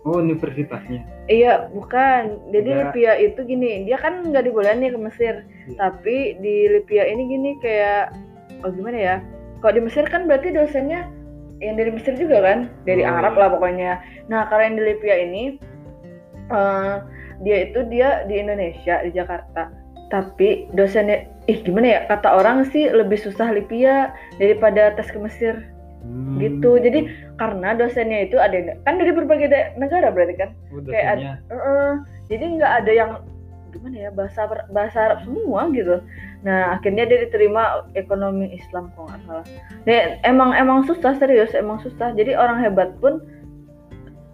Oh, 0.00 0.16
universitasnya. 0.16 1.04
iya 1.28 1.68
bukan. 1.70 2.40
Jadi 2.50 2.70
Nggak. 2.72 2.84
Lipia 2.88 3.12
itu 3.20 3.40
gini 3.44 3.84
dia 3.84 4.00
kan 4.00 4.24
nggak 4.24 4.48
dibolehin 4.48 4.80
nih 4.80 4.92
ke 4.92 4.98
Mesir. 4.98 5.34
Iya. 5.68 5.76
tapi 5.76 6.40
di 6.40 6.72
Lipia 6.72 7.04
ini 7.04 7.22
gini 7.28 7.50
kayak 7.60 8.16
oh 8.64 8.72
gimana 8.72 8.96
ya? 8.96 9.16
Kalau 9.60 9.76
di 9.76 9.82
Mesir 9.84 10.08
kan 10.08 10.24
berarti 10.24 10.50
dosennya 10.50 11.04
yang 11.60 11.76
dari 11.76 11.92
Mesir 11.92 12.16
juga 12.16 12.40
kan? 12.40 12.72
Dari 12.88 13.04
Oh, 13.04 13.12
Arab 13.12 13.36
lah 13.36 13.52
pokoknya. 13.52 14.00
Nah 14.32 14.48
kalau 14.48 14.64
yang 14.64 14.80
di 14.80 14.84
Lipia 14.88 15.16
ini 15.20 15.42
eh, 16.48 16.94
dia 17.44 17.56
itu 17.68 17.84
dia 17.86 18.24
di 18.24 18.40
Indonesia 18.40 19.04
di 19.04 19.12
Jakarta. 19.12 19.68
Tapi 20.08 20.72
dosennya 20.72 21.28
ih 21.44 21.60
gimana 21.60 21.86
ya? 21.86 22.00
Kata 22.08 22.34
orang 22.34 22.64
sih 22.72 22.88
lebih 22.88 23.20
susah 23.20 23.52
Libya 23.52 24.10
daripada 24.40 24.96
tes 24.96 25.12
ke 25.12 25.20
Mesir 25.20 25.60
Hmm. 26.10 26.42
gitu 26.42 26.74
jadi 26.82 27.06
karena 27.38 27.78
dosennya 27.78 28.26
itu 28.26 28.34
ada 28.34 28.74
kan 28.82 28.98
dari 28.98 29.14
berbagai 29.14 29.78
negara 29.78 30.10
berarti 30.10 30.34
kan? 30.34 30.50
Oh, 30.74 30.82
kayak 30.82 31.06
ad- 31.06 31.22
dosennya. 31.22 31.34
Heeh. 31.54 31.90
jadi 32.26 32.44
nggak 32.58 32.72
ada 32.82 32.92
yang 32.92 33.10
gimana 33.70 33.96
ya 33.96 34.10
bahasa 34.10 34.50
bahasa 34.74 34.98
Arab 34.98 35.18
semua 35.22 35.70
gitu. 35.70 36.02
Nah 36.42 36.74
akhirnya 36.74 37.06
dia 37.06 37.30
diterima 37.30 37.86
ekonomi 37.94 38.50
Islam 38.50 38.90
kalau 38.98 39.06
nggak 39.06 39.22
salah. 39.30 39.46
Nah, 39.86 39.98
emang 40.26 40.50
emang 40.58 40.78
susah 40.90 41.14
serius 41.22 41.54
emang 41.54 41.78
susah. 41.78 42.10
Jadi 42.18 42.34
orang 42.34 42.58
hebat 42.58 42.90
pun 42.98 43.22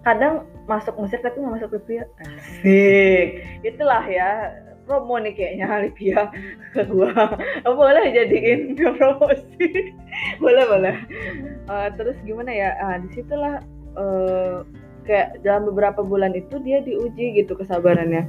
kadang 0.02 0.48
masuk 0.64 0.96
Mesir 0.98 1.20
tapi 1.20 1.44
nggak 1.44 1.54
masuk 1.60 1.70
Libya 1.76 2.08
asik. 2.24 3.44
Itulah 3.60 4.02
ya 4.08 4.56
promo 4.86 5.18
nih 5.18 5.34
kayaknya 5.34 5.66
Libya 5.82 6.30
ke 6.70 6.86
gua 6.86 7.34
boleh 7.66 8.06
jadiin 8.14 8.78
promosi. 8.78 9.66
Boleh 10.42 10.64
boleh. 10.64 10.96
Eh, 11.68 11.88
terus 12.00 12.16
gimana 12.24 12.48
ya? 12.48 12.72
Ah 12.80 12.96
di 12.96 13.10
situlah 13.12 13.60
eh, 13.98 14.64
kayak 15.04 15.44
dalam 15.44 15.68
beberapa 15.68 16.00
bulan 16.00 16.32
itu 16.32 16.56
dia 16.64 16.80
diuji 16.80 17.36
gitu 17.36 17.52
kesabarannya. 17.52 18.24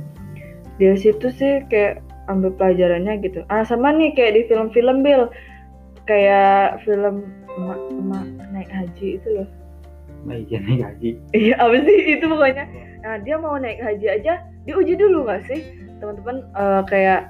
Dari 0.82 0.98
situ 1.00 1.32
sih 1.32 1.64
kayak 1.72 2.04
ambil 2.28 2.52
pelajarannya 2.60 3.24
gitu. 3.24 3.46
Ah 3.48 3.64
sama 3.64 3.96
nih 3.96 4.12
kayak 4.20 4.36
di 4.36 4.42
film-film 4.52 5.00
Bill 5.00 5.32
kayak 6.10 6.84
film 6.84 7.24
emak 7.56 7.80
emak 7.94 8.26
naik 8.52 8.70
haji 8.74 9.22
itu 9.22 9.30
loh. 9.32 9.48
Nah, 10.28 10.36
iya 10.36 10.60
nih 10.60 10.76
gaji. 10.84 11.10
iya 11.32 11.56
apa 11.56 11.78
sih? 11.88 11.98
Itu 12.20 12.26
pokoknya. 12.28 12.66
Nah 13.06 13.16
dia 13.24 13.36
mau 13.40 13.56
naik 13.56 13.80
haji 13.80 14.08
aja 14.12 14.44
diuji 14.68 15.00
dulu 15.00 15.24
nggak 15.24 15.48
sih 15.48 15.87
teman-teman 16.00 16.46
eh, 16.56 16.82
kayak 16.90 17.22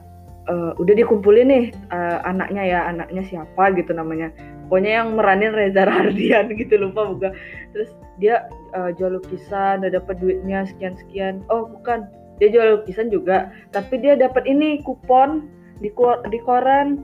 eh, 0.48 0.72
udah 0.78 0.94
dikumpulin 0.98 1.48
nih 1.48 1.66
eh, 1.72 2.18
anaknya 2.24 2.64
ya 2.64 2.80
anaknya 2.92 3.24
siapa 3.28 3.74
gitu 3.76 3.92
namanya. 3.96 4.32
Pokoknya 4.68 5.00
yang 5.00 5.16
meranin 5.16 5.56
Reza 5.56 5.88
Rahardian 5.88 6.52
gitu 6.60 6.76
lupa 6.76 7.08
buka 7.08 7.30
terus 7.72 7.90
dia 8.20 8.48
eh, 8.76 8.92
jual 9.00 9.20
lukisan 9.20 9.84
udah 9.84 9.92
dapat 9.96 10.20
duitnya 10.20 10.68
sekian 10.68 10.96
sekian 11.00 11.44
oh 11.52 11.68
bukan. 11.68 12.08
Dia 12.38 12.54
jual 12.54 12.68
lukisan 12.82 13.10
juga 13.10 13.50
tapi 13.74 13.98
dia 13.98 14.14
dapat 14.14 14.46
ini 14.46 14.86
kupon 14.86 15.50
di 15.82 15.90
di 16.30 16.40
koran. 16.46 17.02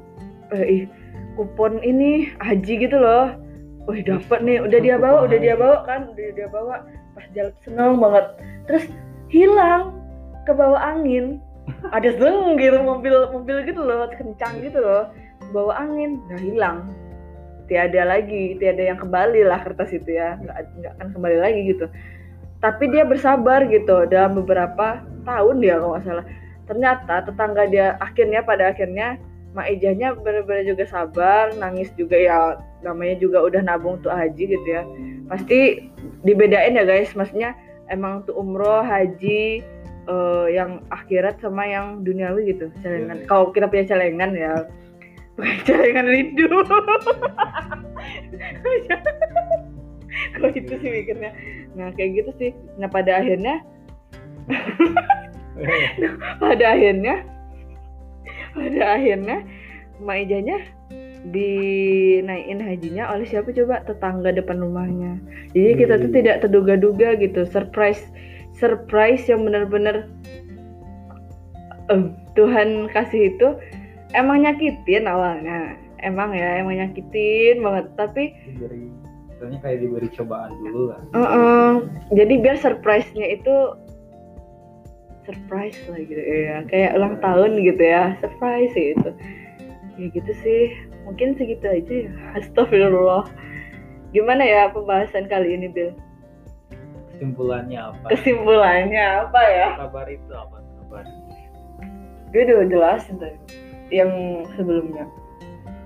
Eh, 0.54 0.86
kupon 1.34 1.82
ini 1.82 2.30
haji 2.41 2.73
gitu 2.86 2.97
loh. 2.97 3.34
Wih 3.84 3.99
dapat 3.99 4.39
nih, 4.47 4.63
udah 4.63 4.80
dia 4.80 4.95
bawa, 4.95 5.28
udah 5.28 5.39
dia 5.43 5.56
bawa 5.60 5.84
kan, 5.84 6.08
udah 6.08 6.28
dia 6.32 6.47
bawa. 6.47 6.88
Pas 7.13 7.26
jalan 7.36 7.54
seneng 7.67 7.99
banget. 7.99 8.26
Terus 8.69 8.86
hilang 9.28 9.99
ke 10.47 10.52
bawah 10.56 10.80
angin. 10.80 11.43
Ada 11.95 12.19
zeng 12.19 12.60
gitu 12.60 12.78
mobil 12.84 13.15
mobil 13.32 13.58
gitu 13.63 13.82
loh, 13.84 14.10
kencang 14.12 14.60
gitu 14.63 14.80
loh. 14.84 15.12
Bawa 15.52 15.86
angin, 15.86 16.19
nah 16.28 16.39
hilang. 16.39 16.78
Tiada 17.71 18.04
lagi, 18.04 18.60
tiada 18.60 18.84
yang 18.84 18.99
kembali 18.99 19.47
lah 19.47 19.63
kertas 19.63 19.95
itu 19.95 20.19
ya, 20.19 20.36
nggak 20.43 20.58
nggak 20.84 20.91
akan 20.99 21.08
kembali 21.15 21.38
lagi 21.39 21.60
gitu. 21.71 21.86
Tapi 22.60 22.84
dia 22.91 23.04
bersabar 23.08 23.63
gitu 23.67 24.08
dalam 24.08 24.39
beberapa 24.39 25.04
tahun 25.23 25.56
dia 25.63 25.80
kalau 25.80 25.95
nggak 25.95 26.06
salah. 26.08 26.26
Ternyata 26.63 27.15
tetangga 27.28 27.63
dia 27.67 27.95
akhirnya 27.99 28.39
pada 28.43 28.71
akhirnya 28.71 29.19
Maijahnya 29.54 30.17
benar-benar 30.17 30.65
juga 30.65 30.89
sabar, 30.89 31.54
nangis 31.62 31.93
juga 31.93 32.17
ya 32.17 32.58
namanya 32.82 33.21
juga 33.21 33.45
udah 33.45 33.62
nabung 33.62 34.02
untuk 34.02 34.10
haji 34.10 34.49
gitu 34.49 34.65
ya. 34.65 34.82
Pasti 35.30 35.93
dibedain 36.26 36.73
ya 36.73 36.82
guys, 36.82 37.13
maksudnya 37.13 37.54
emang 37.86 38.26
untuk 38.26 38.34
umroh, 38.34 38.82
haji 38.82 39.62
eh, 40.07 40.47
yang 40.55 40.83
akhirat 40.91 41.39
sama 41.39 41.63
yang 41.67 42.03
duniawi 42.03 42.55
gitu. 42.55 42.71
Celengan. 42.83 43.23
Iya. 43.23 43.27
Kalau 43.27 43.51
kita 43.55 43.65
punya 43.67 43.85
celengan 43.87 44.31
ya 44.35 44.53
bukan 45.35 45.57
celengan 45.65 46.05
rindu. 46.07 46.47
Kok 50.37 50.53
itu 50.53 50.73
sih 50.77 50.89
mikirnya. 50.93 51.31
Nah, 51.73 51.89
kayak 51.97 52.21
gitu 52.21 52.31
sih. 52.37 52.51
Nah, 52.77 52.85
pada 52.85 53.17
akhirnya 53.17 53.65
pada 56.43 56.65
akhirnya 56.75 57.23
pada 58.53 58.81
akhirnya 58.97 59.37
Maijanya 60.03 60.59
dinaikin 61.31 62.59
hajinya 62.59 63.07
oleh 63.15 63.23
siapa 63.23 63.55
coba 63.55 63.79
tetangga 63.87 64.35
depan 64.35 64.59
rumahnya 64.59 65.15
jadi 65.55 65.79
kita 65.79 65.93
tuh 66.03 66.09
Hmm. 66.11 66.17
tidak 66.19 66.35
terduga-duga 66.43 67.15
gitu 67.15 67.47
surprise 67.47 68.03
surprise 68.57 69.25
yang 69.27 69.43
benar-benar 69.43 70.07
em, 71.89 72.13
Tuhan 72.33 72.89
kasih 72.93 73.33
itu 73.33 73.47
emang 74.17 74.45
nyakitin 74.45 75.05
awalnya. 75.09 75.77
Emang 76.03 76.35
ya 76.35 76.59
emang 76.59 76.77
nyakitin 76.77 77.63
banget. 77.63 77.85
Tapi 77.95 78.23
diberi 78.47 78.91
istilahnya 79.31 79.59
kayak 79.63 79.77
diberi 79.81 80.07
cobaan 80.11 80.51
dulu 80.59 80.81
lah. 80.91 81.01
Eh, 81.15 81.73
jadi 82.13 82.33
biar 82.43 82.57
surprise-nya 82.59 83.25
itu 83.39 83.55
surprise 85.23 85.79
lah 85.87 85.99
gitu 86.03 86.19
ya. 86.19 86.65
Kayak 86.67 86.99
ulang 86.99 87.15
tahun 87.23 87.61
gitu 87.63 87.83
ya. 87.83 88.15
Surprise 88.19 88.73
gitu 88.75 89.11
ya 89.97 90.09
gitu 90.09 90.31
sih. 90.41 90.73
Mungkin 91.05 91.37
segitu 91.37 91.65
aja 91.67 91.93
ya. 92.09 92.11
Astagfirullah. 92.35 93.29
Gimana 94.13 94.45
ya 94.45 94.69
pembahasan 94.69 95.25
kali 95.25 95.57
ini 95.57 95.69
Bill 95.69 95.93
kesimpulannya 97.23 97.79
apa? 97.79 98.05
Kesimpulannya 98.12 99.05
apa 99.23 99.41
ya? 99.47 99.67
Kabar 99.79 100.07
itu 100.12 100.31
apa? 100.36 100.57
Kabar? 100.59 101.03
Gue 102.36 102.41
udah 102.43 102.67
jelasin 102.67 103.15
tadi 103.15 103.39
yang 103.95 104.12
sebelumnya. 104.59 105.07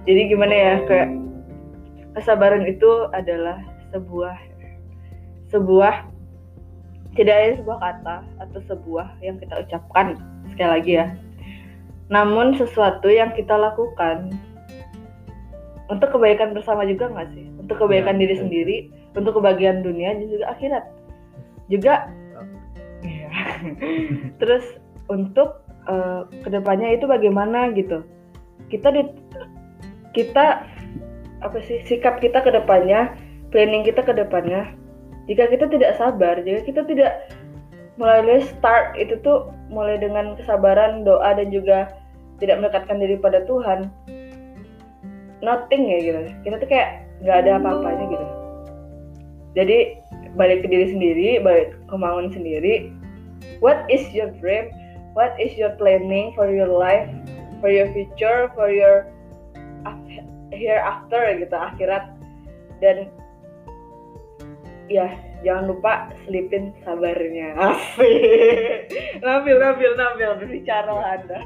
Jadi 0.10 0.34
gimana 0.34 0.54
ya 0.56 0.74
kayak 0.90 1.10
kesabaran 2.18 2.66
itu 2.66 2.90
adalah 3.14 3.62
sebuah 3.94 4.34
sebuah 5.54 6.10
tidak 7.14 7.36
ada 7.38 7.54
sebuah 7.62 7.80
kata 7.82 8.16
atau 8.42 8.60
sebuah 8.66 9.08
yang 9.22 9.38
kita 9.38 9.62
ucapkan 9.62 10.18
sekali 10.50 10.70
lagi 10.74 10.92
ya. 10.98 11.06
Namun 12.10 12.58
sesuatu 12.58 13.12
yang 13.14 13.36
kita 13.38 13.54
lakukan 13.54 14.34
untuk 15.92 16.10
kebaikan 16.18 16.58
bersama 16.58 16.88
juga 16.88 17.12
nggak 17.14 17.30
sih? 17.38 17.46
Untuk 17.62 17.78
kebaikan 17.78 18.18
Ya, 18.18 18.22
diri 18.26 18.34
betul. 18.34 18.44
sendiri 18.48 18.78
untuk 19.14 19.32
kebahagiaan 19.38 19.84
dunia 19.84 20.16
dan 20.16 20.28
juga 20.32 20.46
akhirat 20.56 20.84
juga 21.68 22.08
Iya. 23.06 23.30
terus 24.42 24.66
untuk 25.08 25.62
eh, 25.86 26.22
ke 26.42 26.50
depannya 26.50 26.98
itu 26.98 27.06
bagaimana 27.06 27.72
gitu? 27.78 28.04
Kita 28.68 28.90
di 28.92 29.06
kita 30.18 30.66
apa 31.46 31.58
sih 31.62 31.86
sikap 31.86 32.18
kita 32.18 32.42
ke 32.42 32.50
depannya 32.50 33.14
planning 33.54 33.86
kita 33.86 34.02
ke 34.02 34.10
depannya 34.18 34.74
jika 35.30 35.46
kita 35.46 35.70
tidak 35.70 35.94
sabar 35.94 36.42
jika 36.42 36.66
kita 36.66 36.82
tidak 36.90 37.30
mulai 38.02 38.26
dari 38.26 38.42
start 38.42 38.98
itu 38.98 39.22
tuh 39.22 39.54
mulai 39.70 40.02
dengan 40.02 40.34
kesabaran 40.34 41.06
doa 41.06 41.38
dan 41.38 41.54
juga 41.54 41.94
tidak 42.42 42.66
mendekatkan 42.66 42.98
diri 42.98 43.22
pada 43.22 43.46
Tuhan 43.46 43.94
nothing 45.46 45.86
ya 45.86 45.98
gitu. 46.02 46.20
Kita 46.46 46.56
tuh 46.58 46.70
kayak 46.70 46.90
nggak 47.22 47.38
ada 47.46 47.52
apa-apanya 47.62 48.06
gitu. 48.10 48.28
Jadi 49.58 49.78
balik 50.38 50.64
ke 50.64 50.68
diri 50.70 50.94
sendiri 50.94 51.30
balik 51.42 51.74
ke 51.74 51.78
kemauan 51.90 52.30
sendiri. 52.30 52.94
What 53.60 53.90
is 53.90 54.06
your 54.14 54.30
dream? 54.38 54.70
What 55.18 55.34
is 55.42 55.58
your 55.58 55.74
planning 55.82 56.38
for 56.38 56.46
your 56.54 56.70
life 56.70 57.10
for 57.58 57.74
your 57.74 57.90
future 57.90 58.54
for 58.54 58.70
your 58.70 59.10
af- 59.90 60.30
hereafter 60.54 61.42
gitu 61.42 61.58
akhirat? 61.58 62.14
Dan 62.78 63.10
ya 64.86 65.10
jangan 65.42 65.74
lupa 65.74 66.14
selipin 66.24 66.70
sabarnya. 66.86 67.58
Asik. 67.74 68.94
Nabil 69.26 69.58
nabil 69.58 69.92
nabil 69.98 70.30
berbicara 70.46 70.94
anda. 71.18 71.42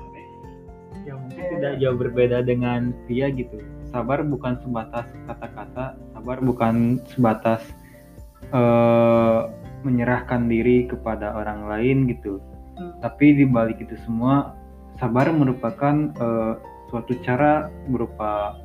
Ya 1.07 1.15
mungkin 1.17 1.43
tidak 1.57 1.73
jauh 1.79 1.97
berbeda 1.97 2.43
dengan 2.43 2.91
Via 3.07 3.31
gitu. 3.31 3.63
Sabar 3.87 4.23
bukan 4.23 4.59
sebatas 4.63 5.07
kata-kata 5.27 5.95
sabar 6.15 6.37
bukan 6.43 7.01
sebatas 7.11 7.63
eh, 8.49 9.39
menyerahkan 9.85 10.49
diri 10.49 10.89
kepada 10.89 11.33
orang 11.37 11.69
lain 11.69 12.09
gitu. 12.09 12.41
Hmm. 12.81 12.97
tapi 13.03 13.37
di 13.37 13.45
balik 13.45 13.83
itu 13.83 13.93
semua 14.07 14.57
sabar 14.97 15.29
merupakan 15.29 16.09
eh, 16.17 16.53
suatu 16.89 17.13
cara 17.21 17.69
berupa 17.91 18.57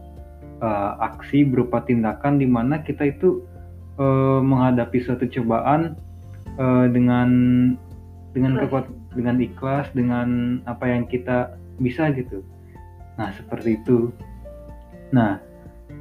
eh, 0.63 0.93
aksi 1.05 1.45
berupa 1.45 1.85
tindakan 1.85 2.41
di 2.41 2.49
mana 2.49 2.81
kita 2.81 3.13
itu 3.13 3.45
eh, 4.01 4.41
menghadapi 4.41 5.05
suatu 5.05 5.29
cobaan 5.29 6.01
eh, 6.57 6.87
dengan 6.91 7.29
dengan 8.33 8.61
kekuat 8.61 8.87
dengan 9.17 9.37
ikhlas 9.41 9.89
dengan 9.97 10.61
apa 10.69 10.85
yang 10.89 11.09
kita 11.09 11.57
bisa 11.81 12.13
gitu. 12.13 12.45
Nah 13.17 13.33
seperti 13.37 13.81
itu. 13.81 14.13
Nah 15.13 15.41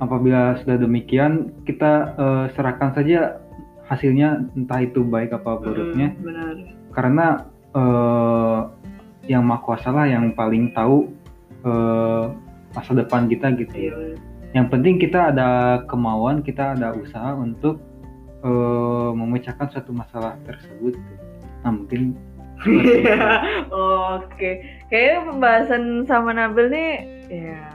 apabila 0.03 0.59
sudah 0.63 0.79
demikian 0.79 1.51
kita 1.63 2.15
eh, 2.15 2.45
serahkan 2.55 2.91
saja 2.95 3.39
hasilnya 3.85 4.49
entah 4.57 4.81
itu 4.81 5.05
baik 5.05 5.33
apa 5.37 5.61
buruknya 5.61 6.13
Hmm, 6.17 6.25
benar 6.25 6.55
karena 6.95 7.25
eh, 7.75 8.59
yang 9.27 9.43
maha 9.43 9.61
kuasa 9.65 9.89
lah 9.91 10.07
yang 10.07 10.31
paling 10.31 10.71
tahu 10.71 11.11
eh, 11.67 12.25
masa 12.71 12.91
depan 12.95 13.27
kita 13.27 13.51
gitu 13.59 13.75
ya. 13.75 13.93
Yang 14.55 14.67
penting 14.71 14.95
kita 15.03 15.35
ada 15.35 15.83
kemauan, 15.91 16.39
kita 16.39 16.79
ada 16.79 16.95
usaha 16.95 17.35
untuk 17.35 17.83
eh, 18.43 19.11
memecahkan 19.11 19.67
suatu 19.67 19.91
masalah 19.91 20.39
tersebut. 20.47 20.95
Nah 21.67 21.71
mungkin 21.75 22.15
Oke, 24.15 24.63
kayaknya 24.87 25.27
pembahasan 25.27 26.07
sama 26.07 26.31
Nabil 26.31 26.71
nih, 26.71 26.93
ya. 27.27 27.67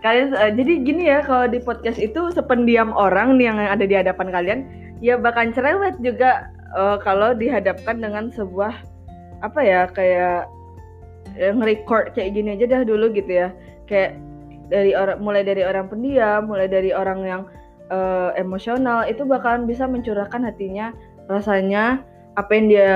Kalian 0.00 0.32
eh, 0.32 0.52
jadi 0.56 0.72
gini 0.80 1.04
ya, 1.04 1.20
kalau 1.20 1.44
di 1.52 1.60
podcast 1.60 2.00
itu 2.00 2.32
sependiam 2.32 2.96
orang 2.96 3.36
nih 3.36 3.52
yang 3.52 3.60
ada 3.60 3.84
di 3.84 3.92
hadapan 3.92 4.32
kalian, 4.32 4.60
ya 5.00 5.16
bahkan 5.16 5.52
cerewet 5.52 5.96
juga 6.04 6.52
eh, 6.76 6.96
kalau 7.00 7.32
dihadapkan 7.34 8.00
dengan 8.00 8.28
sebuah 8.30 8.72
apa 9.40 9.60
ya 9.64 9.88
kayak 9.88 10.48
yang 11.40 11.60
record 11.64 12.12
kayak 12.12 12.36
gini 12.36 12.56
aja 12.56 12.66
dah 12.68 12.82
dulu 12.84 13.12
gitu 13.12 13.32
ya, 13.44 13.48
kayak 13.88 14.16
dari 14.70 14.94
orang 14.94 15.18
mulai 15.20 15.42
dari 15.42 15.64
orang 15.64 15.90
pendiam, 15.90 16.46
mulai 16.46 16.68
dari 16.68 16.92
orang 16.92 17.20
yang 17.24 17.42
eh, 17.90 18.30
emosional 18.36 19.08
itu 19.08 19.24
bakalan 19.24 19.64
bisa 19.64 19.88
mencurahkan 19.88 20.44
hatinya, 20.44 20.92
rasanya 21.32 22.04
apa 22.38 22.50
yang 22.54 22.66
dia 22.70 22.94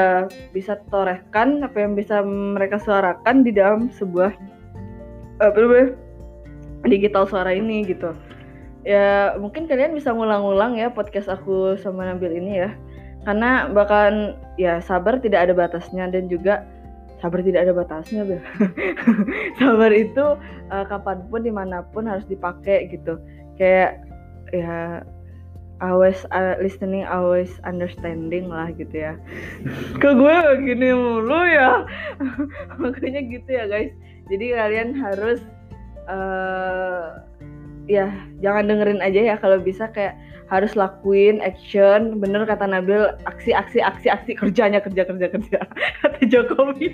bisa 0.54 0.78
torehkan, 0.88 1.64
apa 1.66 1.76
yang 1.82 1.98
bisa 1.98 2.22
mereka 2.22 2.78
suarakan 2.78 3.42
di 3.42 3.50
dalam 3.50 3.90
sebuah 3.90 4.30
namanya 5.42 5.98
digital 6.86 7.26
suara 7.26 7.50
ini 7.56 7.82
gitu. 7.88 8.14
Ya 8.84 9.36
mungkin 9.40 9.64
kalian 9.64 9.96
bisa 9.96 10.12
ngulang-ulang 10.12 10.76
ya 10.76 10.92
podcast 10.92 11.32
aku 11.32 11.80
sama 11.80 12.04
Nabil 12.04 12.36
ini 12.36 12.68
ya, 12.68 12.70
karena 13.24 13.72
bahkan 13.72 14.36
ya 14.60 14.78
sabar 14.84 15.16
tidak 15.18 15.48
ada 15.48 15.56
batasnya 15.56 16.04
dan 16.12 16.28
juga 16.28 16.68
sabar 17.24 17.40
tidak 17.40 17.64
ada 17.64 17.72
batasnya 17.72 18.28
Bil. 18.28 18.44
sabar 19.60 19.88
itu 19.88 20.36
uh, 20.68 20.84
kapan 20.84 21.24
pun 21.32 21.40
di 21.40 21.52
mana 21.52 21.80
pun 21.96 22.04
harus 22.04 22.28
dipakai 22.28 22.92
gitu. 22.92 23.16
Kayak 23.56 24.04
ya 24.52 25.00
always 25.82 26.22
uh, 26.30 26.54
listening 26.62 27.02
always 27.02 27.50
understanding 27.66 28.46
lah 28.46 28.70
gitu 28.72 28.94
ya 28.94 29.18
ke 30.02 30.08
gue 30.14 30.36
gini 30.62 30.94
mulu 30.94 31.40
ya 31.44 31.82
makanya 32.82 33.20
gitu 33.26 33.48
ya 33.50 33.64
guys 33.66 33.90
jadi 34.30 34.46
kalian 34.54 34.90
harus 34.94 35.42
uh, 36.06 37.20
ya 37.84 38.08
jangan 38.40 38.64
dengerin 38.70 39.04
aja 39.04 39.20
ya 39.20 39.36
kalau 39.36 39.60
bisa 39.60 39.88
kayak 39.92 40.16
harus 40.52 40.76
lakuin 40.76 41.40
action. 41.40 42.20
Bener 42.20 42.44
kata 42.44 42.68
Nabil 42.68 43.00
aksi 43.24 43.56
aksi 43.56 43.80
aksi 43.80 44.08
aksi. 44.12 44.32
Kerjanya 44.36 44.80
kerja 44.84 45.08
kerja 45.08 45.26
kerja. 45.32 45.58
Kata 46.04 46.20
Jokowi. 46.28 46.92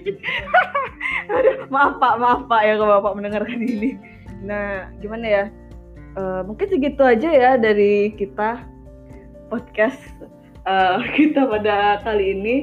Aduh, 1.35 1.67
maaf 1.71 1.99
pak 1.99 2.15
maaf 2.23 2.47
pak 2.47 2.63
ya 2.63 2.79
kalau 2.79 3.03
bapak 3.03 3.15
mendengarkan 3.19 3.61
ini. 3.61 3.99
Nah 4.47 4.91
gimana 5.03 5.27
ya? 5.27 5.45
Uh, 6.19 6.43
mungkin 6.43 6.67
segitu 6.67 7.03
aja 7.07 7.31
ya 7.31 7.51
dari 7.55 8.11
kita 8.19 8.67
podcast 9.47 10.01
uh, 10.67 11.03
kita 11.19 11.47
pada 11.47 12.03
kali 12.07 12.35
ini. 12.35 12.57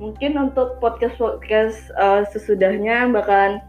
Mungkin 0.00 0.32
untuk 0.40 0.80
podcast 0.80 1.20
podcast 1.20 1.76
uh, 2.00 2.24
sesudahnya 2.32 3.04
bakalan 3.12 3.60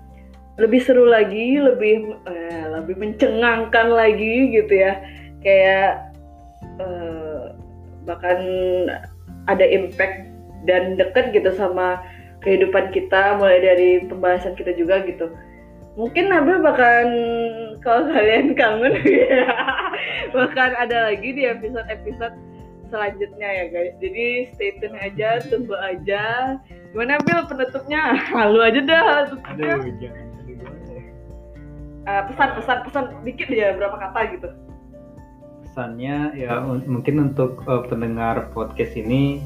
lebih 0.60 0.82
seru 0.84 1.08
lagi, 1.08 1.60
lebih 1.60 2.18
uh, 2.28 2.66
lebih 2.80 3.00
mencengangkan 3.00 3.88
lagi 3.92 4.52
gitu 4.52 4.74
ya. 4.74 5.00
Kayak 5.40 6.12
uh, 6.82 7.56
bahkan 8.04 8.40
ada 9.48 9.66
impact 9.66 10.28
dan 10.68 11.00
deket 11.00 11.34
gitu 11.34 11.50
sama 11.56 12.02
kehidupan 12.42 12.90
kita 12.94 13.38
mulai 13.38 13.62
dari 13.62 14.06
pembahasan 14.10 14.58
kita 14.58 14.74
juga 14.76 15.02
gitu. 15.06 15.30
Mungkin 15.96 16.32
Nabil 16.32 16.64
bahkan 16.64 17.08
kalau 17.84 18.08
kalian 18.10 18.56
kangen 18.56 18.96
ya 19.08 19.52
bahkan 20.32 20.72
ada 20.78 21.12
lagi 21.12 21.36
di 21.36 21.44
episode-episode 21.46 22.36
selanjutnya 22.92 23.48
ya 23.48 23.66
guys. 23.72 23.96
Jadi 24.04 24.26
stay 24.56 24.72
tune 24.80 24.98
aja 25.00 25.40
tunggu 25.48 25.76
aja. 25.80 26.58
Gimana 26.92 27.24
Bil 27.24 27.48
penutupnya? 27.48 28.20
Halu 28.36 28.60
aja 28.60 28.82
dah 28.84 29.06
tutupnya 29.32 29.80
uh, 32.06 32.24
pesan 32.30 32.50
pesan 32.58 32.78
pesan 32.88 33.04
dikit 33.26 33.48
aja 33.52 33.78
berapa 33.78 33.98
kata 33.98 34.20
gitu 34.38 34.50
pesannya 35.68 36.36
ya 36.36 36.60
mungkin 36.66 37.32
untuk 37.32 37.64
uh, 37.66 37.84
pendengar 37.88 38.50
podcast 38.54 38.96
ini 38.98 39.42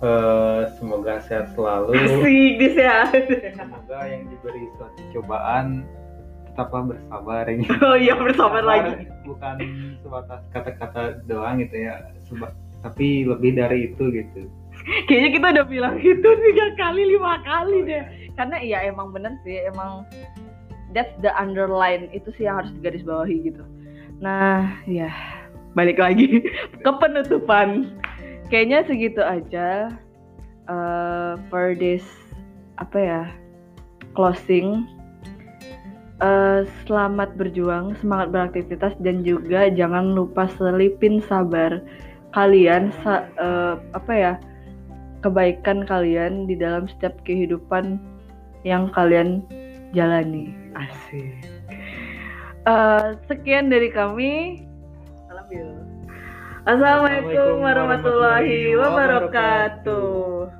Uh, 0.00 0.64
semoga 0.80 1.20
sehat 1.28 1.52
selalu. 1.52 1.92
Asik, 1.92 2.72
sehat. 2.72 3.12
Semoga 3.52 4.08
yang 4.08 4.32
diberi 4.32 4.64
suatu 4.80 4.96
cobaan 5.12 5.84
tetaplah 6.48 6.88
bersabar 6.88 7.44
ini. 7.52 7.68
Oh 7.84 8.00
iya 8.00 8.16
bersabar 8.16 8.64
lagi. 8.64 9.04
Bukan 9.28 9.60
sebatas 10.00 10.40
kata-kata 10.56 11.20
doang 11.28 11.60
gitu 11.60 11.84
ya, 11.84 12.00
Seba 12.24 12.48
tapi 12.80 13.28
lebih 13.28 13.60
dari 13.60 13.92
itu 13.92 14.08
gitu. 14.08 14.48
Kayaknya 15.04 15.30
kita 15.36 15.46
udah 15.52 15.66
bilang 15.68 15.94
gitu 16.00 16.28
tiga 16.32 16.66
kali 16.80 17.02
lima 17.04 17.44
kali 17.44 17.84
deh. 17.84 18.04
Karena 18.40 18.56
iya 18.56 18.88
emang 18.88 19.12
bener 19.12 19.36
sih, 19.44 19.68
emang 19.68 20.08
that's 20.94 21.14
the 21.22 21.32
underline 21.38 22.10
itu 22.10 22.30
sih 22.36 22.46
yang 22.46 22.62
harus 22.62 22.72
digarisbawahi 22.78 23.36
gitu. 23.52 23.64
Nah 24.18 24.74
ya 24.86 25.10
balik 25.74 26.02
lagi. 26.02 26.44
Ke 26.84 26.90
penutupan 26.98 27.94
kayaknya 28.50 28.84
segitu 28.86 29.22
aja 29.22 29.94
uh, 30.66 31.38
for 31.48 31.74
this 31.78 32.04
apa 32.78 32.98
ya 32.98 33.22
closing. 34.14 34.86
Uh, 36.20 36.68
selamat 36.84 37.32
berjuang 37.40 37.96
semangat 37.96 38.28
beraktivitas 38.28 38.92
dan 39.00 39.24
juga 39.24 39.72
jangan 39.72 40.12
lupa 40.12 40.52
selipin 40.52 41.24
sabar 41.24 41.80
kalian 42.36 42.92
sa 43.00 43.24
uh, 43.40 43.80
apa 43.96 44.12
ya 44.12 44.32
kebaikan 45.24 45.88
kalian 45.88 46.44
di 46.44 46.60
dalam 46.60 46.84
setiap 46.92 47.16
kehidupan 47.24 47.96
yang 48.68 48.92
kalian 48.92 49.40
jalani 49.96 50.59
asik. 50.76 51.46
Uh, 52.68 53.16
sekian 53.26 53.72
dari 53.72 53.88
kami. 53.90 54.66
Salam 55.26 55.46
Assalamualaikum 56.68 57.64
warahmatullahi 57.64 58.76
wabarakatuh. 58.76 60.52